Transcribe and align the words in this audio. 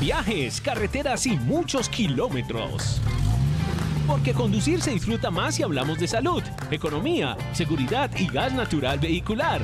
Viajes, 0.00 0.60
carreteras 0.60 1.26
y 1.26 1.36
muchos 1.36 1.88
kilómetros. 1.88 3.00
Porque 4.06 4.32
conducir 4.32 4.80
se 4.80 4.92
disfruta 4.92 5.30
más 5.30 5.56
si 5.56 5.62
hablamos 5.62 5.98
de 5.98 6.06
salud, 6.06 6.42
economía, 6.70 7.36
seguridad 7.52 8.10
y 8.16 8.26
gas 8.28 8.52
natural 8.52 8.98
vehicular. 9.00 9.62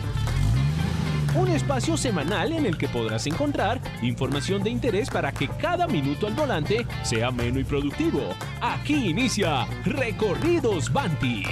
Un 1.35 1.49
espacio 1.49 1.97
semanal 1.97 2.53
en 2.53 2.67
el 2.67 2.77
que 2.77 2.89
podrás 2.89 3.27
encontrar 3.27 3.81
información 4.03 4.63
de 4.63 4.71
interés 4.71 5.09
para 5.09 5.33
que 5.33 5.49
cada 5.49 5.87
minuto 5.87 6.27
al 6.27 6.35
volante 6.35 6.87
sea 7.03 7.29
ameno 7.29 7.59
y 7.59 7.65
productivo. 7.65 8.35
Aquí 8.61 9.11
inicia 9.11 9.67
Recorridos 9.85 10.93
Banti. 10.93 11.45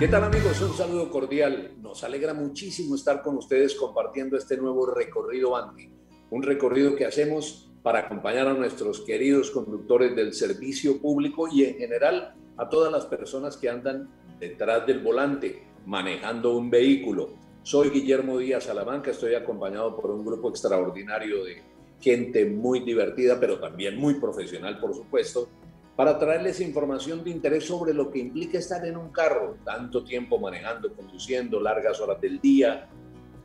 ¿Qué 0.00 0.08
tal 0.08 0.24
amigos? 0.24 0.60
Un 0.60 0.76
saludo 0.76 1.08
cordial. 1.08 1.76
Nos 1.80 2.02
alegra 2.02 2.34
muchísimo 2.34 2.96
estar 2.96 3.22
con 3.22 3.36
ustedes 3.36 3.76
compartiendo 3.76 4.36
este 4.36 4.56
nuevo 4.56 4.86
recorrido 4.86 5.50
Banti. 5.50 5.88
Un 6.30 6.42
recorrido 6.42 6.96
que 6.96 7.06
hacemos 7.06 7.70
para 7.84 8.00
acompañar 8.00 8.48
a 8.48 8.54
nuestros 8.54 9.02
queridos 9.02 9.52
conductores 9.52 10.16
del 10.16 10.32
servicio 10.32 11.00
público 11.00 11.46
y 11.46 11.62
en 11.62 11.76
general 11.76 12.34
a 12.56 12.68
todas 12.68 12.90
las 12.90 13.06
personas 13.06 13.56
que 13.56 13.68
andan 13.68 14.10
detrás 14.40 14.84
del 14.84 14.98
volante 14.98 15.62
manejando 15.86 16.56
un 16.56 16.70
vehículo. 16.70 17.34
Soy 17.62 17.90
Guillermo 17.90 18.38
Díaz 18.38 18.64
Salamanca, 18.64 19.12
estoy 19.12 19.36
acompañado 19.36 19.94
por 19.94 20.10
un 20.10 20.24
grupo 20.24 20.50
extraordinario 20.50 21.44
de 21.44 21.62
gente 22.00 22.44
muy 22.46 22.80
divertida, 22.80 23.38
pero 23.38 23.60
también 23.60 23.96
muy 23.96 24.14
profesional, 24.14 24.80
por 24.80 24.92
supuesto, 24.92 25.48
para 25.96 26.18
traerles 26.18 26.60
información 26.60 27.22
de 27.22 27.30
interés 27.30 27.66
sobre 27.66 27.94
lo 27.94 28.10
que 28.10 28.18
implica 28.18 28.58
estar 28.58 28.84
en 28.84 28.96
un 28.96 29.10
carro, 29.10 29.56
tanto 29.64 30.02
tiempo 30.02 30.38
manejando, 30.38 30.92
conduciendo, 30.92 31.60
largas 31.60 32.00
horas 32.00 32.20
del 32.20 32.40
día. 32.40 32.88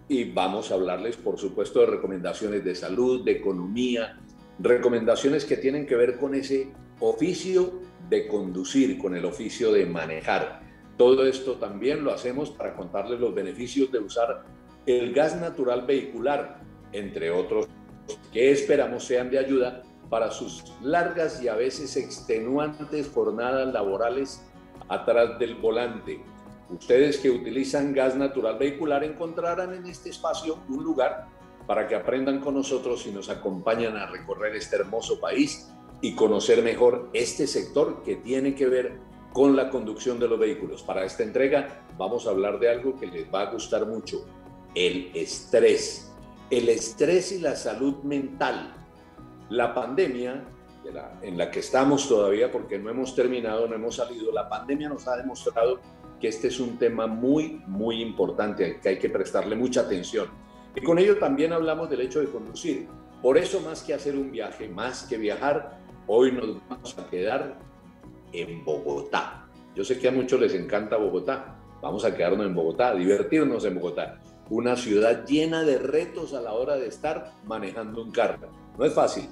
Y 0.08 0.31
vamos 0.31 0.72
a 0.72 0.73
hablarles, 0.73 1.16
por 1.16 1.38
supuesto, 1.38 1.81
de 1.81 1.86
recomendaciones 1.86 2.64
de 2.64 2.73
salud, 2.73 3.23
de 3.23 3.33
economía, 3.33 4.20
recomendaciones 4.58 5.45
que 5.45 5.58
tienen 5.58 5.86
que 5.86 5.95
ver 5.95 6.17
con 6.17 6.33
ese 6.33 6.72
oficio 7.00 7.81
de 8.09 8.27
conducir, 8.27 8.97
con 8.97 9.16
el 9.16 9.25
oficio 9.25 9.72
de 9.72 9.86
manejar. 9.86 10.61
Todo 10.97 11.27
esto 11.27 11.53
también 11.58 12.03
lo 12.03 12.11
hacemos 12.11 12.50
para 12.50 12.73
contarles 12.73 13.20
los 13.20 13.33
beneficios 13.33 13.92
de 13.92 14.00
usar 14.00 14.44
el 14.88 15.14
gas 15.14 15.39
natural 15.39 15.86
vehicular, 15.86 16.61
entre 16.92 17.30
otros, 17.30 17.67
que 18.33 18.52
esperamos 18.52 19.03
sean 19.03 19.30
de 19.30 19.38
ayuda 19.38 19.83
para 20.10 20.32
sus 20.32 20.64
largas 20.82 21.42
y 21.42 21.48
a 21.48 21.56
veces 21.56 21.96
extenuantes 21.98 23.10
jornadas 23.14 23.72
laborales 23.74 24.44
atrás 24.88 25.38
del 25.40 25.56
volante. 25.56 26.22
Ustedes 26.70 27.18
que 27.18 27.30
utilizan 27.30 27.94
gas 27.94 28.16
natural 28.16 28.58
vehicular 28.58 29.04
encontrarán 29.04 29.74
en 29.74 29.86
este 29.86 30.10
espacio 30.10 30.60
un 30.70 30.84
lugar 30.84 31.28
para 31.66 31.88
que 31.88 31.96
aprendan 31.96 32.40
con 32.40 32.56
nosotros 32.56 33.06
y 33.06 33.12
nos 33.12 33.30
acompañan 33.30 33.95
a 33.98 34.08
recorrer 34.08 34.56
este 34.56 34.76
hermoso 34.76 35.20
país 35.20 35.72
y 36.02 36.16
conocer 36.16 36.64
mejor 36.64 37.10
este 37.14 37.45
sector 37.48 38.04
que 38.04 38.16
tiene 38.16 38.56
que 38.56 38.67
ver 38.67 39.00
con 39.33 39.56
la 39.56 39.70
conducción 39.70 40.20
de 40.20 40.28
los 40.28 40.39
vehículos. 40.39 40.82
Para 40.82 41.06
esta 41.06 41.23
entrega 41.23 41.83
vamos 41.98 42.26
a 42.26 42.32
hablar 42.32 42.60
de 42.60 42.70
algo 42.70 42.95
que 43.00 43.08
les 43.08 43.32
va 43.32 43.42
a 43.42 43.52
gustar 43.52 43.86
mucho, 43.86 44.26
el 44.76 45.12
estrés. 45.14 46.12
El 46.50 46.70
estrés 46.70 47.32
y 47.32 47.39
la 47.39 47.56
salud 47.56 47.98
mental. 48.04 48.79
La 49.49 49.73
pandemia 49.73 50.43
en 51.21 51.37
la 51.37 51.52
que 51.52 51.60
estamos 51.60 52.08
todavía, 52.08 52.52
porque 52.52 52.80
no 52.80 52.89
hemos 52.89 53.15
terminado, 53.15 53.67
no 53.67 53.76
hemos 53.76 53.95
salido, 53.95 54.32
la 54.32 54.48
pandemia 54.49 54.89
nos 54.89 55.08
ha 55.08 55.17
demostrado 55.17 55.80
que 56.20 56.27
este 56.27 56.48
es 56.48 56.60
un 56.60 56.77
tema 56.77 57.08
muy, 57.08 57.61
muy 57.67 58.02
importante, 58.02 58.80
que 58.82 58.89
hay 58.89 58.99
que 58.99 59.09
prestarle 59.09 59.55
mucha 59.55 59.82
atención. 59.82 60.27
Y 60.76 60.82
con 60.82 60.99
ello 60.99 61.17
también 61.17 61.54
hablamos 61.54 61.89
del 61.89 62.02
hecho 62.02 62.20
de 62.20 62.27
conducir. 62.27 62.88
Por 63.21 63.38
eso, 63.38 63.61
más 63.61 63.83
que 63.83 63.93
hacer 63.93 64.15
un 64.15 64.32
viaje, 64.32 64.70
más 64.70 65.04
que 65.04 65.17
viajar, 65.17 65.80
hoy 66.08 66.32
nos 66.32 66.67
vamos 66.67 66.98
a 66.98 67.09
quedar 67.09 67.58
en 68.33 68.64
Bogotá. 68.64 69.48
Yo 69.76 69.83
sé 69.83 69.99
que 69.99 70.08
a 70.08 70.11
muchos 70.11 70.39
les 70.39 70.54
encanta 70.54 70.98
Bogotá. 70.98 71.55
Vamos 71.82 72.04
a 72.04 72.15
quedarnos 72.15 72.45
en 72.45 72.55
Bogotá, 72.55 72.89
a 72.89 72.95
divertirnos 72.95 73.64
en 73.65 73.76
Bogotá. 73.76 74.20
Una 74.49 74.76
ciudad 74.76 75.26
llena 75.26 75.64
de 75.64 75.77
retos 75.77 76.33
a 76.33 76.42
la 76.42 76.54
hora 76.54 76.76
de 76.76 76.88
estar 76.88 77.33
manejando 77.45 78.02
un 78.02 78.11
carro. 78.11 78.49
No 78.77 78.86
es 78.86 78.93
fácil. 78.93 79.30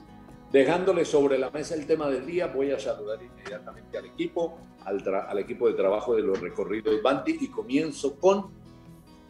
Dejándole 0.52 1.04
sobre 1.04 1.38
la 1.38 1.50
mesa 1.50 1.76
el 1.76 1.86
tema 1.86 2.10
del 2.10 2.26
día, 2.26 2.48
voy 2.48 2.72
a 2.72 2.80
saludar 2.80 3.20
inmediatamente 3.22 3.98
al 3.98 4.06
equipo, 4.06 4.58
al, 4.86 5.04
al 5.08 5.40
equipo 5.40 5.68
de 5.68 5.74
trabajo 5.74 6.16
de 6.16 6.22
los 6.22 6.40
recorridos 6.40 7.02
Banti 7.02 7.38
y 7.42 7.50
comienzo 7.50 8.18
con 8.18 8.50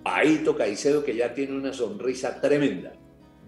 Aito 0.04 0.56
Caicedo, 0.56 1.04
que 1.04 1.16
ya 1.16 1.34
tiene 1.34 1.58
una 1.58 1.74
sonrisa 1.74 2.40
tremenda. 2.40 2.94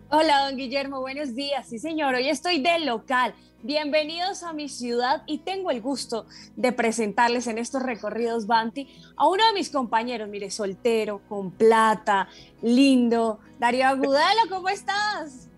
Hola, 0.10 0.48
don 0.48 0.58
Guillermo, 0.58 1.02
buenos 1.02 1.36
días. 1.36 1.70
Sí, 1.70 1.78
señor, 1.78 2.16
hoy 2.16 2.28
estoy 2.28 2.60
del 2.60 2.88
local. 2.88 3.36
Bienvenidos 3.62 4.42
a 4.42 4.54
mi 4.54 4.68
ciudad 4.68 5.22
y 5.28 5.40
tengo 5.40 5.70
el 5.70 5.82
gusto 5.82 6.26
de 6.56 6.72
presentarles 6.72 7.46
en 7.46 7.60
estos 7.60 7.84
recorridos 7.84 8.48
Banti 8.48 8.88
a 9.16 9.28
uno 9.28 9.46
de 9.46 9.54
mis 9.54 9.70
compañeros, 9.70 10.28
mire, 10.28 10.50
soltero, 10.50 11.22
con 11.30 11.52
plata, 11.52 12.30
lindo. 12.64 13.40
Darío 13.60 13.86
Agudelo, 13.86 14.42
¿cómo 14.50 14.70
estás? 14.70 15.49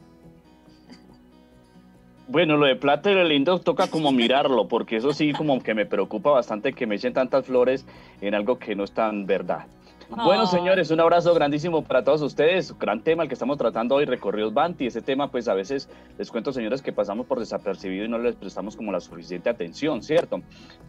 Bueno, 2.31 2.55
lo 2.55 2.65
de 2.65 2.77
plata 2.77 3.11
y 3.11 3.13
lo 3.13 3.25
lindo 3.25 3.59
toca 3.59 3.87
como 3.87 4.13
mirarlo, 4.13 4.69
porque 4.69 4.95
eso 4.95 5.11
sí 5.11 5.33
como 5.33 5.61
que 5.61 5.73
me 5.73 5.85
preocupa 5.85 6.29
bastante 6.29 6.71
que 6.71 6.87
me 6.87 6.95
echen 6.95 7.11
tantas 7.11 7.45
flores 7.45 7.85
en 8.21 8.35
algo 8.35 8.57
que 8.57 8.73
no 8.73 8.85
es 8.85 8.93
tan 8.93 9.25
verdad. 9.25 9.65
Bueno, 10.09 10.45
señores, 10.45 10.89
un 10.91 11.01
abrazo 11.01 11.33
grandísimo 11.33 11.83
para 11.83 12.05
todos 12.05 12.21
ustedes. 12.21 12.77
Gran 12.79 13.01
tema 13.01 13.23
el 13.23 13.27
que 13.27 13.33
estamos 13.33 13.57
tratando 13.57 13.95
hoy, 13.95 14.05
recorridos 14.05 14.53
Banti. 14.53 14.85
Ese 14.85 15.01
tema, 15.01 15.29
pues 15.29 15.49
a 15.49 15.53
veces 15.53 15.89
les 16.17 16.31
cuento, 16.31 16.53
señores, 16.53 16.81
que 16.81 16.93
pasamos 16.93 17.25
por 17.25 17.37
desapercibido 17.37 18.05
y 18.05 18.07
no 18.07 18.17
les 18.17 18.35
prestamos 18.37 18.77
como 18.77 18.93
la 18.93 19.01
suficiente 19.01 19.49
atención, 19.49 20.01
¿cierto? 20.01 20.41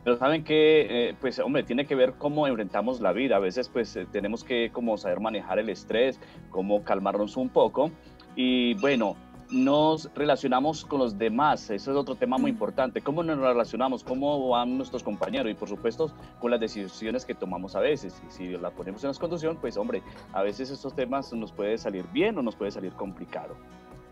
Pero 0.04 0.16
saben 0.18 0.44
que, 0.44 1.08
eh, 1.08 1.14
pues, 1.20 1.40
hombre, 1.40 1.64
tiene 1.64 1.86
que 1.86 1.96
ver 1.96 2.14
cómo 2.18 2.46
enfrentamos 2.46 3.00
la 3.00 3.12
vida. 3.12 3.34
A 3.34 3.40
veces, 3.40 3.68
pues, 3.68 3.96
eh, 3.96 4.06
tenemos 4.12 4.44
que 4.44 4.70
como 4.72 4.96
saber 4.96 5.18
manejar 5.18 5.58
el 5.58 5.70
estrés, 5.70 6.20
cómo 6.50 6.84
calmarnos 6.84 7.36
un 7.36 7.48
poco. 7.48 7.90
Y 8.36 8.74
bueno, 8.74 9.16
nos 9.52 10.10
relacionamos 10.14 10.84
con 10.84 10.98
los 10.98 11.18
demás. 11.18 11.70
Eso 11.70 11.90
es 11.90 11.96
otro 11.96 12.14
tema 12.14 12.38
muy 12.38 12.50
importante. 12.50 13.02
¿Cómo 13.02 13.22
nos 13.22 13.38
relacionamos? 13.38 14.02
¿Cómo 14.02 14.48
van 14.48 14.76
nuestros 14.76 15.02
compañeros? 15.02 15.52
Y 15.52 15.54
por 15.54 15.68
supuesto, 15.68 16.10
con 16.40 16.50
las 16.50 16.58
decisiones 16.58 17.24
que 17.24 17.34
tomamos 17.34 17.76
a 17.76 17.80
veces. 17.80 18.20
Y 18.26 18.32
si 18.32 18.48
la 18.48 18.70
ponemos 18.70 19.04
en 19.04 19.12
la 19.12 19.18
conducción, 19.18 19.58
pues 19.60 19.76
hombre, 19.76 20.02
a 20.32 20.42
veces 20.42 20.70
estos 20.70 20.94
temas 20.94 21.32
nos 21.32 21.52
puede 21.52 21.76
salir 21.76 22.06
bien 22.12 22.36
o 22.38 22.42
nos 22.42 22.56
puede 22.56 22.70
salir 22.70 22.92
complicado. 22.94 23.54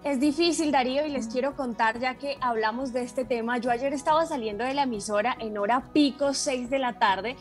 Es 0.05 0.19
difícil, 0.19 0.73
Darío, 0.73 1.05
y 1.05 1.11
les 1.11 1.27
quiero 1.27 1.55
contar, 1.57 1.99
ya 1.99 2.15
que 2.15 2.39
hablamos 2.41 2.93
de 2.93 3.03
este 3.03 3.25
tema. 3.25 3.59
Yo 3.59 3.71
ayer 3.71 3.93
estaba 3.93 4.25
saliendo 4.25 4.65
de 4.65 4.73
la 4.73 4.85
emisora 4.85 5.37
en 5.39 5.59
hora 5.59 5.85
pico, 5.93 6.33
6 6.33 6.71
de 6.71 6.79
la 6.79 6.99
tarde, 6.99 7.37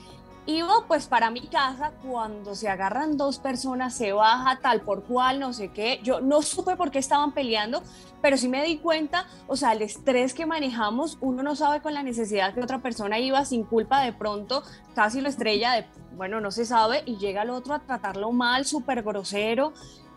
Iba 0.49 0.85
pues 0.87 1.05
para 1.05 1.29
mi 1.29 1.45
casa, 1.45 1.91
cuando 2.01 2.55
se 2.55 2.69
agarran 2.69 3.17
dos 3.17 3.37
personas, 3.37 3.93
se 3.93 4.13
baja 4.13 4.57
tal 4.59 4.81
por 4.81 5.03
cual, 5.03 5.39
no 5.39 5.53
sé 5.53 5.67
qué. 5.71 5.99
Yo 6.01 6.21
no 6.21 6.41
supe 6.41 6.75
por 6.75 6.89
qué 6.89 6.97
estaban 6.97 7.33
peleando, 7.33 7.83
pero 8.19 8.35
sí 8.35 8.47
me 8.49 8.63
di 8.63 8.79
cuenta, 8.79 9.27
o 9.45 9.55
sea, 9.55 9.73
el 9.73 9.83
estrés 9.83 10.33
que 10.33 10.47
manejamos, 10.47 11.19
uno 11.21 11.43
no 11.43 11.55
sabe 11.55 11.81
con 11.83 11.93
la 11.93 12.01
necesidad 12.01 12.55
que 12.55 12.63
otra 12.63 12.79
persona 12.79 13.19
iba 13.19 13.45
sin 13.45 13.63
culpa, 13.63 14.01
de 14.01 14.11
pronto 14.11 14.63
casi 14.95 15.21
lo 15.21 15.29
estrella, 15.29 15.73
de, 15.73 15.85
bueno, 16.15 16.41
no 16.41 16.49
se 16.49 16.65
sabe, 16.65 17.03
y 17.05 17.17
llega 17.17 17.43
el 17.43 17.51
otro 17.51 17.75
a 17.75 17.79
tratarlo 17.81 18.31
mal, 18.31 18.65
súper 18.65 19.03
grosero, 19.03 19.73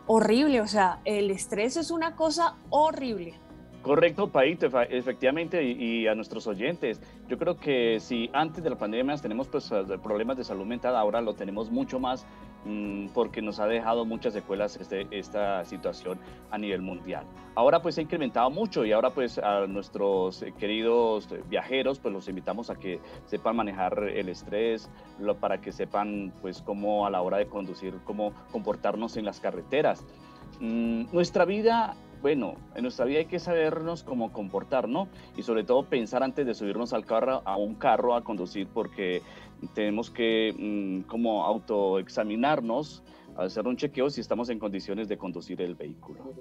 horrible, 0.06 0.62
o 0.62 0.67
sea, 0.67 1.00
el 1.05 1.31
estrés 1.31 1.76
es 1.76 1.90
una 1.90 2.17
cosa 2.17 2.55
horrible. 2.70 3.38
Correcto, 3.82 4.29
Paito, 4.29 4.67
efectivamente, 4.90 5.61
y, 5.64 6.06
a 6.06 6.14
nuestros 6.14 6.46
oyentes. 6.46 7.00
Yo 7.29 7.37
creo 7.37 7.56
que 7.56 7.99
si 7.99 8.31
antes 8.32 8.62
de 8.62 8.70
la 8.70 8.79
pandemia 8.79 9.17
tenemos 9.17 9.49
pues, 9.49 9.73
eh, 9.73 9.84
problemas 10.00 10.37
de 10.37 10.44
salud 10.44 10.64
mental, 10.64 10.94
ahora 10.94 11.20
lo 11.20 11.34
tenemos 11.34 11.69
mucho 11.69 11.99
más 11.99 12.25
mm, 12.64 13.08
porque 13.08 13.43
nos 13.43 13.58
ha 13.58 13.67
dejado 13.67 14.05
muchas 14.05 14.34
secuelas 14.34 14.76
este, 14.76 15.08
esta 15.11 15.64
situación 15.64 16.20
a 16.52 16.58
nivel 16.58 16.81
mundial. 16.81 17.25
Ahora 17.56 17.82
pues 17.82 17.96
se 17.96 18.02
ha 18.02 18.05
incrementado 18.05 18.50
mucho 18.50 18.84
y 18.84 18.93
ahora 18.93 19.11
pues 19.11 19.38
a 19.38 19.67
nuestros 19.67 20.44
queridos 20.61 21.28
viajeros 21.50 21.99
pues 21.99 22.14
los 22.14 22.28
invitamos 22.28 22.70
a 22.70 22.76
que 22.76 23.00
sepan 23.26 23.56
manejar 23.56 23.99
el 24.14 24.28
estrés, 24.28 24.88
lo, 25.19 25.37
para 25.37 25.61
que 25.61 25.73
sepan 25.73 26.32
pues 26.40 26.62
cómo 26.62 27.05
a 27.05 27.11
la 27.11 27.20
hora 27.20 27.38
de 27.38 27.46
conducir, 27.46 27.94
cómo 28.05 28.32
comportarnos 28.52 29.17
en 29.17 29.25
las 29.25 29.40
carreteras. 29.40 30.05
Mm, 30.61 31.06
nuestra 31.12 31.44
vida 31.44 31.96
bueno, 32.23 32.55
en 32.77 32.83
nuestra 32.83 33.05
vida 33.05 33.19
hay 33.19 33.27
que 33.27 33.41
sabernos 33.41 34.05
cómo 34.05 34.33
comportar, 34.33 34.89
¿no? 34.89 35.09
Y 35.37 35.43
sobre 35.43 35.65
todo 35.65 35.85
pensar 35.85 36.23
antes 36.23 36.47
de 36.47 36.55
subirnos 36.55 36.93
al 36.93 37.05
carro, 37.05 37.43
a 37.45 37.57
un 37.57 37.75
carro 37.75 38.15
a 38.15 38.23
conducir, 38.23 38.69
porque 38.73 39.23
tenemos 39.75 40.09
que 40.11 40.55
mm, 40.57 41.09
como 41.09 41.45
autoexaminarnos, 41.45 43.03
hacer 43.37 43.67
un 43.67 43.77
chequeo 43.77 44.09
si 44.09 44.21
estamos 44.21 44.49
en 44.51 44.61
condiciones 44.61 45.09
de 45.09 45.19
conducir 45.19 45.61
el 45.61 45.75
vehículo. 45.75 46.33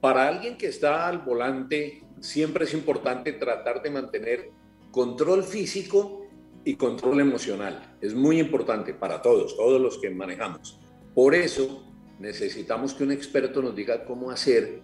Para 0.00 0.28
alguien 0.28 0.56
que 0.56 0.68
está 0.68 1.08
al 1.08 1.18
volante, 1.18 2.04
siempre 2.20 2.64
es 2.64 2.74
importante 2.74 3.32
tratar 3.32 3.82
de 3.82 3.90
mantener 3.90 4.52
control 4.90 5.42
físico 5.42 6.26
y 6.64 6.76
control 6.76 7.20
emocional. 7.20 7.96
Es 8.00 8.14
muy 8.14 8.38
importante 8.38 8.94
para 8.94 9.20
todos, 9.22 9.56
todos 9.56 9.80
los 9.80 9.98
que 9.98 10.10
manejamos. 10.10 10.78
Por 11.14 11.34
eso 11.34 11.93
necesitamos 12.24 12.94
que 12.94 13.04
un 13.04 13.12
experto 13.12 13.62
nos 13.62 13.76
diga 13.76 14.04
cómo 14.04 14.30
hacer 14.30 14.80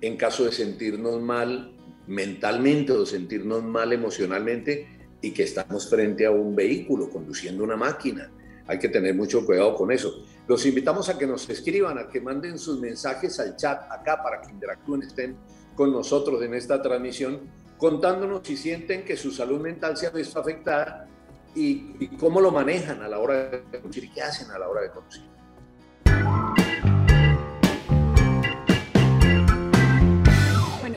en 0.00 0.16
caso 0.16 0.44
de 0.44 0.52
sentirnos 0.52 1.20
mal 1.20 1.76
mentalmente 2.06 2.92
o 2.92 3.04
sentirnos 3.04 3.62
mal 3.62 3.92
emocionalmente 3.92 4.88
y 5.20 5.32
que 5.32 5.42
estamos 5.42 5.88
frente 5.88 6.24
a 6.24 6.30
un 6.30 6.56
vehículo 6.56 7.10
conduciendo 7.10 7.62
una 7.62 7.76
máquina. 7.76 8.32
Hay 8.66 8.78
que 8.78 8.88
tener 8.88 9.14
mucho 9.14 9.44
cuidado 9.44 9.74
con 9.74 9.92
eso. 9.92 10.24
Los 10.48 10.64
invitamos 10.64 11.08
a 11.10 11.18
que 11.18 11.26
nos 11.26 11.48
escriban, 11.50 11.98
a 11.98 12.08
que 12.08 12.20
manden 12.20 12.58
sus 12.58 12.80
mensajes 12.80 13.38
al 13.38 13.56
chat 13.56 13.82
acá 13.90 14.22
para 14.22 14.40
que 14.40 14.50
interactúen, 14.50 15.02
estén 15.02 15.36
con 15.74 15.92
nosotros 15.92 16.42
en 16.42 16.54
esta 16.54 16.80
transmisión, 16.80 17.40
contándonos 17.76 18.40
si 18.44 18.56
sienten 18.56 19.04
que 19.04 19.16
su 19.16 19.30
salud 19.30 19.60
mental 19.60 19.96
se 19.96 20.06
ha 20.06 20.10
visto 20.10 20.40
afectada 20.40 21.06
y, 21.54 21.94
y 22.00 22.16
cómo 22.18 22.40
lo 22.40 22.50
manejan 22.50 23.02
a 23.02 23.08
la 23.08 23.18
hora 23.18 23.50
de 23.50 23.80
conducir 23.80 24.10
qué 24.12 24.22
hacen 24.22 24.50
a 24.50 24.58
la 24.58 24.68
hora 24.68 24.82
de 24.82 24.90
conducir. 24.90 25.39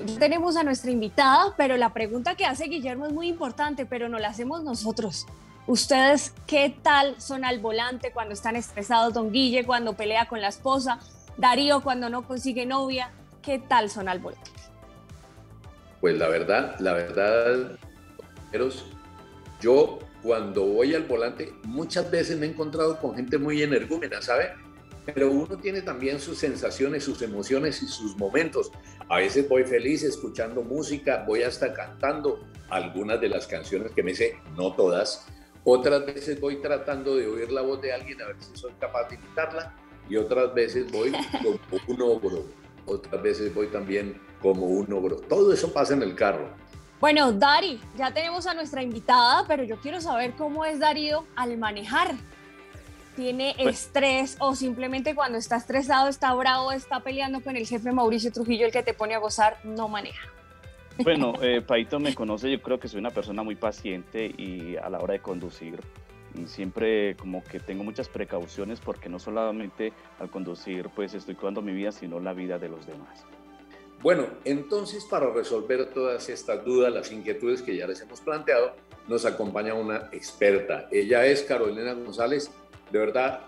Tenemos 0.04 0.56
a 0.56 0.64
nuestra 0.64 0.92
invitada, 0.92 1.54
pero 1.58 1.78
la 1.78 1.94
pregunta 1.94 2.36
que 2.36 2.46
hace 2.46 2.66
Guillermo 2.66 3.06
es 3.06 3.14
muy 3.14 3.28
importante, 3.28 3.86
pero 3.86 4.10
no 4.10 4.20
la 4.20 4.30
hacemos 4.30 4.64
nosotros. 4.64 5.26
¿Ustedes 5.66 6.34
qué 6.46 6.76
tal 6.82 7.20
son 7.22 7.46
al 7.46 7.60
volante 7.60 8.12
cuando 8.12 8.34
están 8.34 8.56
estresados? 8.56 9.14
Don 9.14 9.32
Guille 9.32 9.66
cuando 9.66 9.94
pelea 9.94 10.28
con 10.28 10.42
la 10.42 10.50
esposa, 10.50 11.00
Darío 11.38 11.82
cuando 11.82 12.10
no 12.10 12.28
consigue 12.28 12.66
novia, 12.66 13.12
¿qué 13.42 13.60
tal 13.60 13.90
son 13.90 14.10
al 14.10 14.20
volante? 14.20 14.52
Pues 16.02 16.18
la 16.18 16.28
verdad, 16.28 16.76
la 16.80 16.94
verdad, 16.94 17.78
yo 19.62 20.00
cuando 20.22 20.66
voy 20.66 20.94
al 20.94 21.04
volante 21.04 21.54
muchas 21.64 22.12
veces 22.12 22.38
me 22.38 22.46
he 22.46 22.50
encontrado 22.50 23.00
con 23.00 23.16
gente 23.16 23.38
muy 23.38 23.64
energúmena, 23.64 24.22
¿sabe? 24.22 24.52
pero 25.06 25.32
uno 25.32 25.58
tiene 25.58 25.82
también 25.82 26.20
sus 26.20 26.38
sensaciones, 26.38 27.04
sus 27.04 27.22
emociones 27.22 27.82
y 27.84 27.88
sus 27.88 28.16
momentos. 28.18 28.72
A 29.14 29.18
veces 29.18 29.48
voy 29.48 29.64
feliz 29.64 30.02
escuchando 30.02 30.64
música, 30.64 31.24
voy 31.28 31.44
hasta 31.44 31.72
cantando 31.72 32.40
algunas 32.72 33.22
de 33.22 33.30
las 33.30 33.46
canciones 33.46 33.92
que 33.92 34.02
me 34.02 34.16
sé, 34.16 34.40
no 34.58 34.74
todas. 34.74 35.28
Otras 35.64 36.04
veces 36.04 36.42
voy 36.42 36.60
tratando 36.64 37.16
de 37.16 37.28
oír 37.28 37.52
la 37.52 37.62
voz 37.62 37.80
de 37.80 37.94
alguien 37.94 38.20
a 38.24 38.26
ver 38.26 38.38
si 38.40 38.58
soy 38.58 38.72
capaz 38.80 39.10
de 39.10 39.18
imitarla 39.18 39.72
y 40.10 40.16
otras 40.16 40.52
veces 40.56 40.92
voy 40.92 41.12
como 41.12 41.60
un 41.90 42.02
ogro. 42.02 42.46
Otras 42.88 43.22
veces 43.22 43.54
voy 43.54 43.68
también 43.68 44.20
como 44.42 44.66
un 44.66 44.92
ogro. 44.92 45.18
Todo 45.18 45.54
eso 45.54 45.72
pasa 45.72 45.94
en 45.94 46.02
el 46.02 46.16
carro. 46.16 46.50
Bueno, 47.00 47.32
Dari, 47.32 47.80
ya 47.96 48.12
tenemos 48.12 48.48
a 48.48 48.56
nuestra 48.56 48.82
invitada, 48.82 49.46
pero 49.48 49.64
yo 49.64 49.78
quiero 49.78 50.02
saber 50.02 50.34
cómo 50.36 50.66
es 50.66 50.80
Darío 50.80 51.28
al 51.36 51.56
manejar 51.60 52.16
tiene 53.16 53.56
pues 53.58 53.82
estrés 53.82 54.38
o 54.40 54.56
simplemente 54.56 55.16
cuando 55.16 55.38
está 55.38 55.58
estresado, 55.58 56.08
está 56.08 56.34
bravo, 56.34 56.72
está 56.72 57.00
peleando 57.02 57.42
con 57.42 57.56
el 57.56 57.66
jefe 57.66 57.92
Mauricio 57.92 58.32
Trujillo, 58.32 58.66
el 58.66 58.72
que 58.72 58.84
te 58.84 58.94
pone 58.94 59.16
a 59.16 59.20
gozar, 59.20 59.58
no 59.64 59.88
maneja. 59.88 60.28
Bueno, 60.98 61.34
eh, 61.42 61.62
Paito 61.62 62.00
me 62.00 62.14
conoce, 62.14 62.52
yo 62.52 62.62
creo 62.62 62.80
que 62.80 62.88
soy 62.88 63.00
una 63.00 63.12
persona 63.12 63.44
muy 63.44 63.56
paciente 63.56 64.26
y 64.26 64.76
a 64.78 64.90
la 64.90 65.00
hora 65.00 65.14
de 65.14 65.20
conducir 65.20 65.80
siempre 66.48 67.16
como 67.16 67.44
que 67.44 67.60
tengo 67.60 67.84
muchas 67.84 68.10
precauciones 68.10 68.80
porque 68.80 69.08
no 69.08 69.20
solamente 69.20 69.94
al 70.20 70.30
conducir 70.30 70.90
pues 70.96 71.14
estoy 71.14 71.36
cuidando 71.36 71.62
mi 71.62 71.74
vida, 71.74 71.92
sino 71.92 72.20
la 72.20 72.34
vida 72.34 72.58
de 72.58 72.70
los 72.70 72.86
demás. 72.86 73.26
Bueno, 74.02 74.28
entonces 74.44 75.06
para 75.06 75.30
resolver 75.32 75.94
todas 75.94 76.28
estas 76.28 76.66
dudas, 76.66 76.92
las 76.92 77.12
inquietudes 77.12 77.62
que 77.62 77.78
ya 77.78 77.88
les 77.88 78.02
hemos 78.02 78.20
planteado, 78.20 78.76
nos 79.08 79.26
acompaña 79.26 79.74
una 79.74 80.10
experta. 80.12 80.88
Ella 80.92 81.26
es 81.26 81.44
Carolina 81.44 81.94
González, 81.94 82.52
de 82.94 83.00
verdad, 83.00 83.40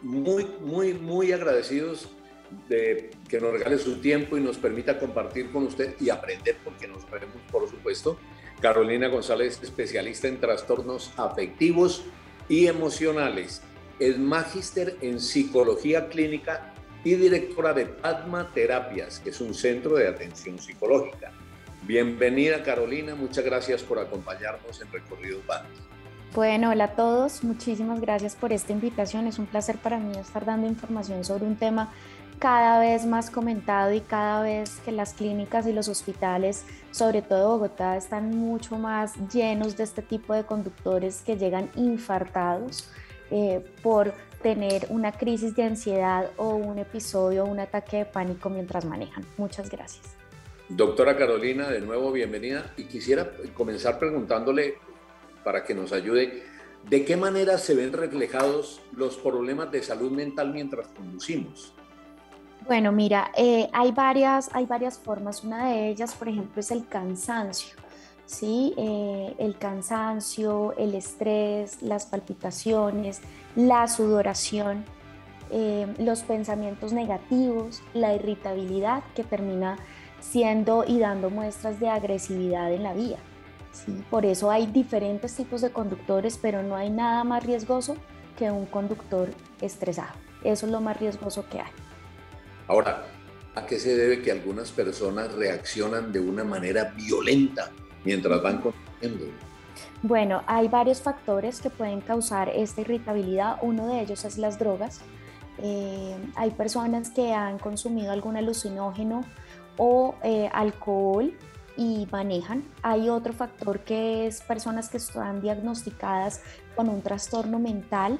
muy, 0.00 0.46
muy, 0.62 0.94
muy 0.94 1.30
agradecidos 1.30 2.08
de 2.66 3.10
que 3.28 3.38
nos 3.38 3.52
regale 3.52 3.78
su 3.78 4.00
tiempo 4.00 4.38
y 4.38 4.40
nos 4.40 4.56
permita 4.56 4.98
compartir 4.98 5.52
con 5.52 5.64
usted 5.64 5.94
y 6.00 6.08
aprender, 6.08 6.56
porque 6.64 6.88
nos 6.88 7.08
vemos, 7.10 7.36
por 7.52 7.68
supuesto. 7.68 8.18
Carolina 8.62 9.08
González, 9.08 9.60
especialista 9.62 10.28
en 10.28 10.40
trastornos 10.40 11.12
afectivos 11.18 12.04
y 12.48 12.68
emocionales. 12.68 13.60
Es 13.98 14.18
magíster 14.18 14.96
en 15.02 15.20
psicología 15.20 16.08
clínica 16.08 16.72
y 17.04 17.16
directora 17.16 17.74
de 17.74 17.84
Padma 17.84 18.50
Terapias, 18.54 19.20
que 19.20 19.28
es 19.28 19.42
un 19.42 19.52
centro 19.52 19.96
de 19.96 20.08
atención 20.08 20.58
psicológica. 20.58 21.32
Bienvenida 21.82 22.62
Carolina, 22.62 23.14
muchas 23.14 23.44
gracias 23.44 23.82
por 23.82 23.98
acompañarnos 23.98 24.80
en 24.80 24.90
Recorrido 24.90 25.40
Padma. 25.40 25.95
Bueno, 26.34 26.70
hola 26.70 26.84
a 26.84 26.94
todos, 26.94 27.44
muchísimas 27.44 28.00
gracias 28.00 28.34
por 28.36 28.52
esta 28.52 28.72
invitación. 28.72 29.26
Es 29.26 29.38
un 29.38 29.46
placer 29.46 29.78
para 29.78 29.98
mí 29.98 30.16
estar 30.18 30.44
dando 30.44 30.66
información 30.66 31.24
sobre 31.24 31.46
un 31.46 31.56
tema 31.56 31.92
cada 32.38 32.78
vez 32.78 33.06
más 33.06 33.30
comentado 33.30 33.92
y 33.94 34.00
cada 34.00 34.42
vez 34.42 34.80
que 34.84 34.92
las 34.92 35.14
clínicas 35.14 35.66
y 35.66 35.72
los 35.72 35.88
hospitales, 35.88 36.66
sobre 36.90 37.22
todo 37.22 37.52
Bogotá, 37.52 37.96
están 37.96 38.36
mucho 38.36 38.76
más 38.76 39.14
llenos 39.32 39.76
de 39.76 39.84
este 39.84 40.02
tipo 40.02 40.34
de 40.34 40.44
conductores 40.44 41.22
que 41.22 41.38
llegan 41.38 41.70
infartados 41.74 42.90
eh, 43.30 43.64
por 43.82 44.12
tener 44.42 44.86
una 44.90 45.12
crisis 45.12 45.56
de 45.56 45.62
ansiedad 45.62 46.30
o 46.36 46.50
un 46.54 46.78
episodio 46.78 47.44
un 47.46 47.58
ataque 47.58 47.98
de 47.98 48.04
pánico 48.04 48.50
mientras 48.50 48.84
manejan. 48.84 49.24
Muchas 49.38 49.70
gracias. 49.70 50.04
Doctora 50.68 51.16
Carolina, 51.16 51.68
de 51.68 51.80
nuevo 51.80 52.12
bienvenida 52.12 52.72
y 52.76 52.84
quisiera 52.84 53.30
comenzar 53.54 53.98
preguntándole 53.98 54.74
para 55.46 55.62
que 55.62 55.76
nos 55.76 55.92
ayude. 55.92 56.42
¿De 56.90 57.04
qué 57.04 57.16
manera 57.16 57.56
se 57.56 57.76
ven 57.76 57.92
reflejados 57.92 58.80
los 58.90 59.16
problemas 59.16 59.70
de 59.70 59.80
salud 59.80 60.10
mental 60.10 60.52
mientras 60.52 60.88
conducimos? 60.88 61.72
Bueno, 62.66 62.90
mira, 62.90 63.30
eh, 63.36 63.68
hay, 63.72 63.92
varias, 63.92 64.50
hay 64.52 64.66
varias 64.66 64.98
formas. 64.98 65.44
Una 65.44 65.68
de 65.68 65.90
ellas, 65.90 66.16
por 66.16 66.28
ejemplo, 66.28 66.58
es 66.58 66.72
el 66.72 66.88
cansancio. 66.88 67.76
¿sí? 68.24 68.74
Eh, 68.76 69.36
el 69.38 69.56
cansancio, 69.56 70.74
el 70.76 70.96
estrés, 70.96 71.80
las 71.80 72.06
palpitaciones, 72.06 73.20
la 73.54 73.86
sudoración, 73.86 74.84
eh, 75.52 75.86
los 75.98 76.24
pensamientos 76.24 76.92
negativos, 76.92 77.84
la 77.94 78.16
irritabilidad 78.16 79.04
que 79.14 79.22
termina 79.22 79.76
siendo 80.18 80.84
y 80.84 80.98
dando 80.98 81.30
muestras 81.30 81.78
de 81.78 81.88
agresividad 81.88 82.72
en 82.72 82.82
la 82.82 82.94
vía. 82.94 83.18
Por 84.10 84.24
eso 84.26 84.50
hay 84.50 84.66
diferentes 84.66 85.34
tipos 85.34 85.60
de 85.60 85.70
conductores, 85.70 86.38
pero 86.40 86.62
no 86.62 86.76
hay 86.76 86.90
nada 86.90 87.24
más 87.24 87.44
riesgoso 87.44 87.96
que 88.36 88.50
un 88.50 88.66
conductor 88.66 89.28
estresado. 89.60 90.12
Eso 90.44 90.66
es 90.66 90.72
lo 90.72 90.80
más 90.80 90.98
riesgoso 90.98 91.44
que 91.48 91.60
hay. 91.60 91.70
Ahora, 92.68 93.04
¿a 93.54 93.66
qué 93.66 93.78
se 93.78 93.96
debe 93.96 94.22
que 94.22 94.30
algunas 94.30 94.70
personas 94.70 95.32
reaccionan 95.34 96.12
de 96.12 96.20
una 96.20 96.44
manera 96.44 96.92
violenta 96.96 97.70
mientras 98.04 98.42
van 98.42 98.60
conduciendo? 98.60 99.26
Bueno, 100.02 100.42
hay 100.46 100.68
varios 100.68 101.00
factores 101.00 101.60
que 101.60 101.70
pueden 101.70 102.00
causar 102.00 102.48
esta 102.48 102.80
irritabilidad. 102.80 103.58
Uno 103.62 103.88
de 103.88 104.00
ellos 104.00 104.24
es 104.24 104.38
las 104.38 104.58
drogas. 104.58 105.00
Eh, 105.58 106.16
hay 106.34 106.50
personas 106.50 107.10
que 107.10 107.32
han 107.32 107.58
consumido 107.58 108.12
algún 108.12 108.36
alucinógeno 108.36 109.22
o 109.78 110.14
eh, 110.22 110.50
alcohol 110.52 111.32
y 111.76 112.06
manejan. 112.10 112.64
Hay 112.82 113.08
otro 113.08 113.32
factor 113.32 113.80
que 113.80 114.26
es 114.26 114.40
personas 114.40 114.88
que 114.88 114.96
están 114.96 115.40
diagnosticadas 115.40 116.40
con 116.74 116.88
un 116.88 117.02
trastorno 117.02 117.58
mental 117.58 118.18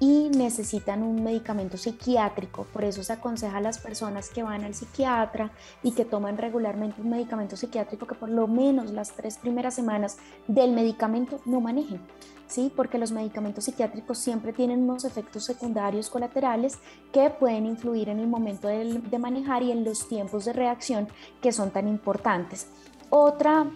y 0.00 0.30
necesitan 0.30 1.02
un 1.02 1.24
medicamento 1.24 1.76
psiquiátrico. 1.76 2.64
Por 2.72 2.84
eso 2.84 3.02
se 3.02 3.12
aconseja 3.12 3.58
a 3.58 3.60
las 3.60 3.78
personas 3.78 4.30
que 4.30 4.42
van 4.42 4.64
al 4.64 4.74
psiquiatra 4.74 5.50
y 5.82 5.92
que 5.92 6.04
toman 6.04 6.38
regularmente 6.38 7.00
un 7.00 7.10
medicamento 7.10 7.56
psiquiátrico 7.56 8.06
que 8.06 8.14
por 8.14 8.28
lo 8.28 8.46
menos 8.46 8.92
las 8.92 9.12
tres 9.12 9.38
primeras 9.38 9.74
semanas 9.74 10.18
del 10.46 10.72
medicamento 10.72 11.40
no 11.44 11.60
manejen. 11.60 12.00
¿Sí? 12.46 12.72
Porque 12.74 12.96
los 12.96 13.12
medicamentos 13.12 13.64
psiquiátricos 13.64 14.16
siempre 14.16 14.54
tienen 14.54 14.84
unos 14.84 15.04
efectos 15.04 15.44
secundarios 15.44 16.08
colaterales 16.08 16.78
que 17.12 17.28
pueden 17.28 17.66
influir 17.66 18.08
en 18.08 18.20
el 18.20 18.26
momento 18.26 18.68
de, 18.68 19.18
manejar 19.18 19.62
y 19.62 19.70
en 19.70 19.84
los 19.84 20.08
tiempos 20.08 20.46
de 20.46 20.54
reacción 20.54 21.08
que 21.42 21.52
son 21.52 21.70
tan 21.70 21.86
importantes. 21.88 22.68
Otra 23.10 23.66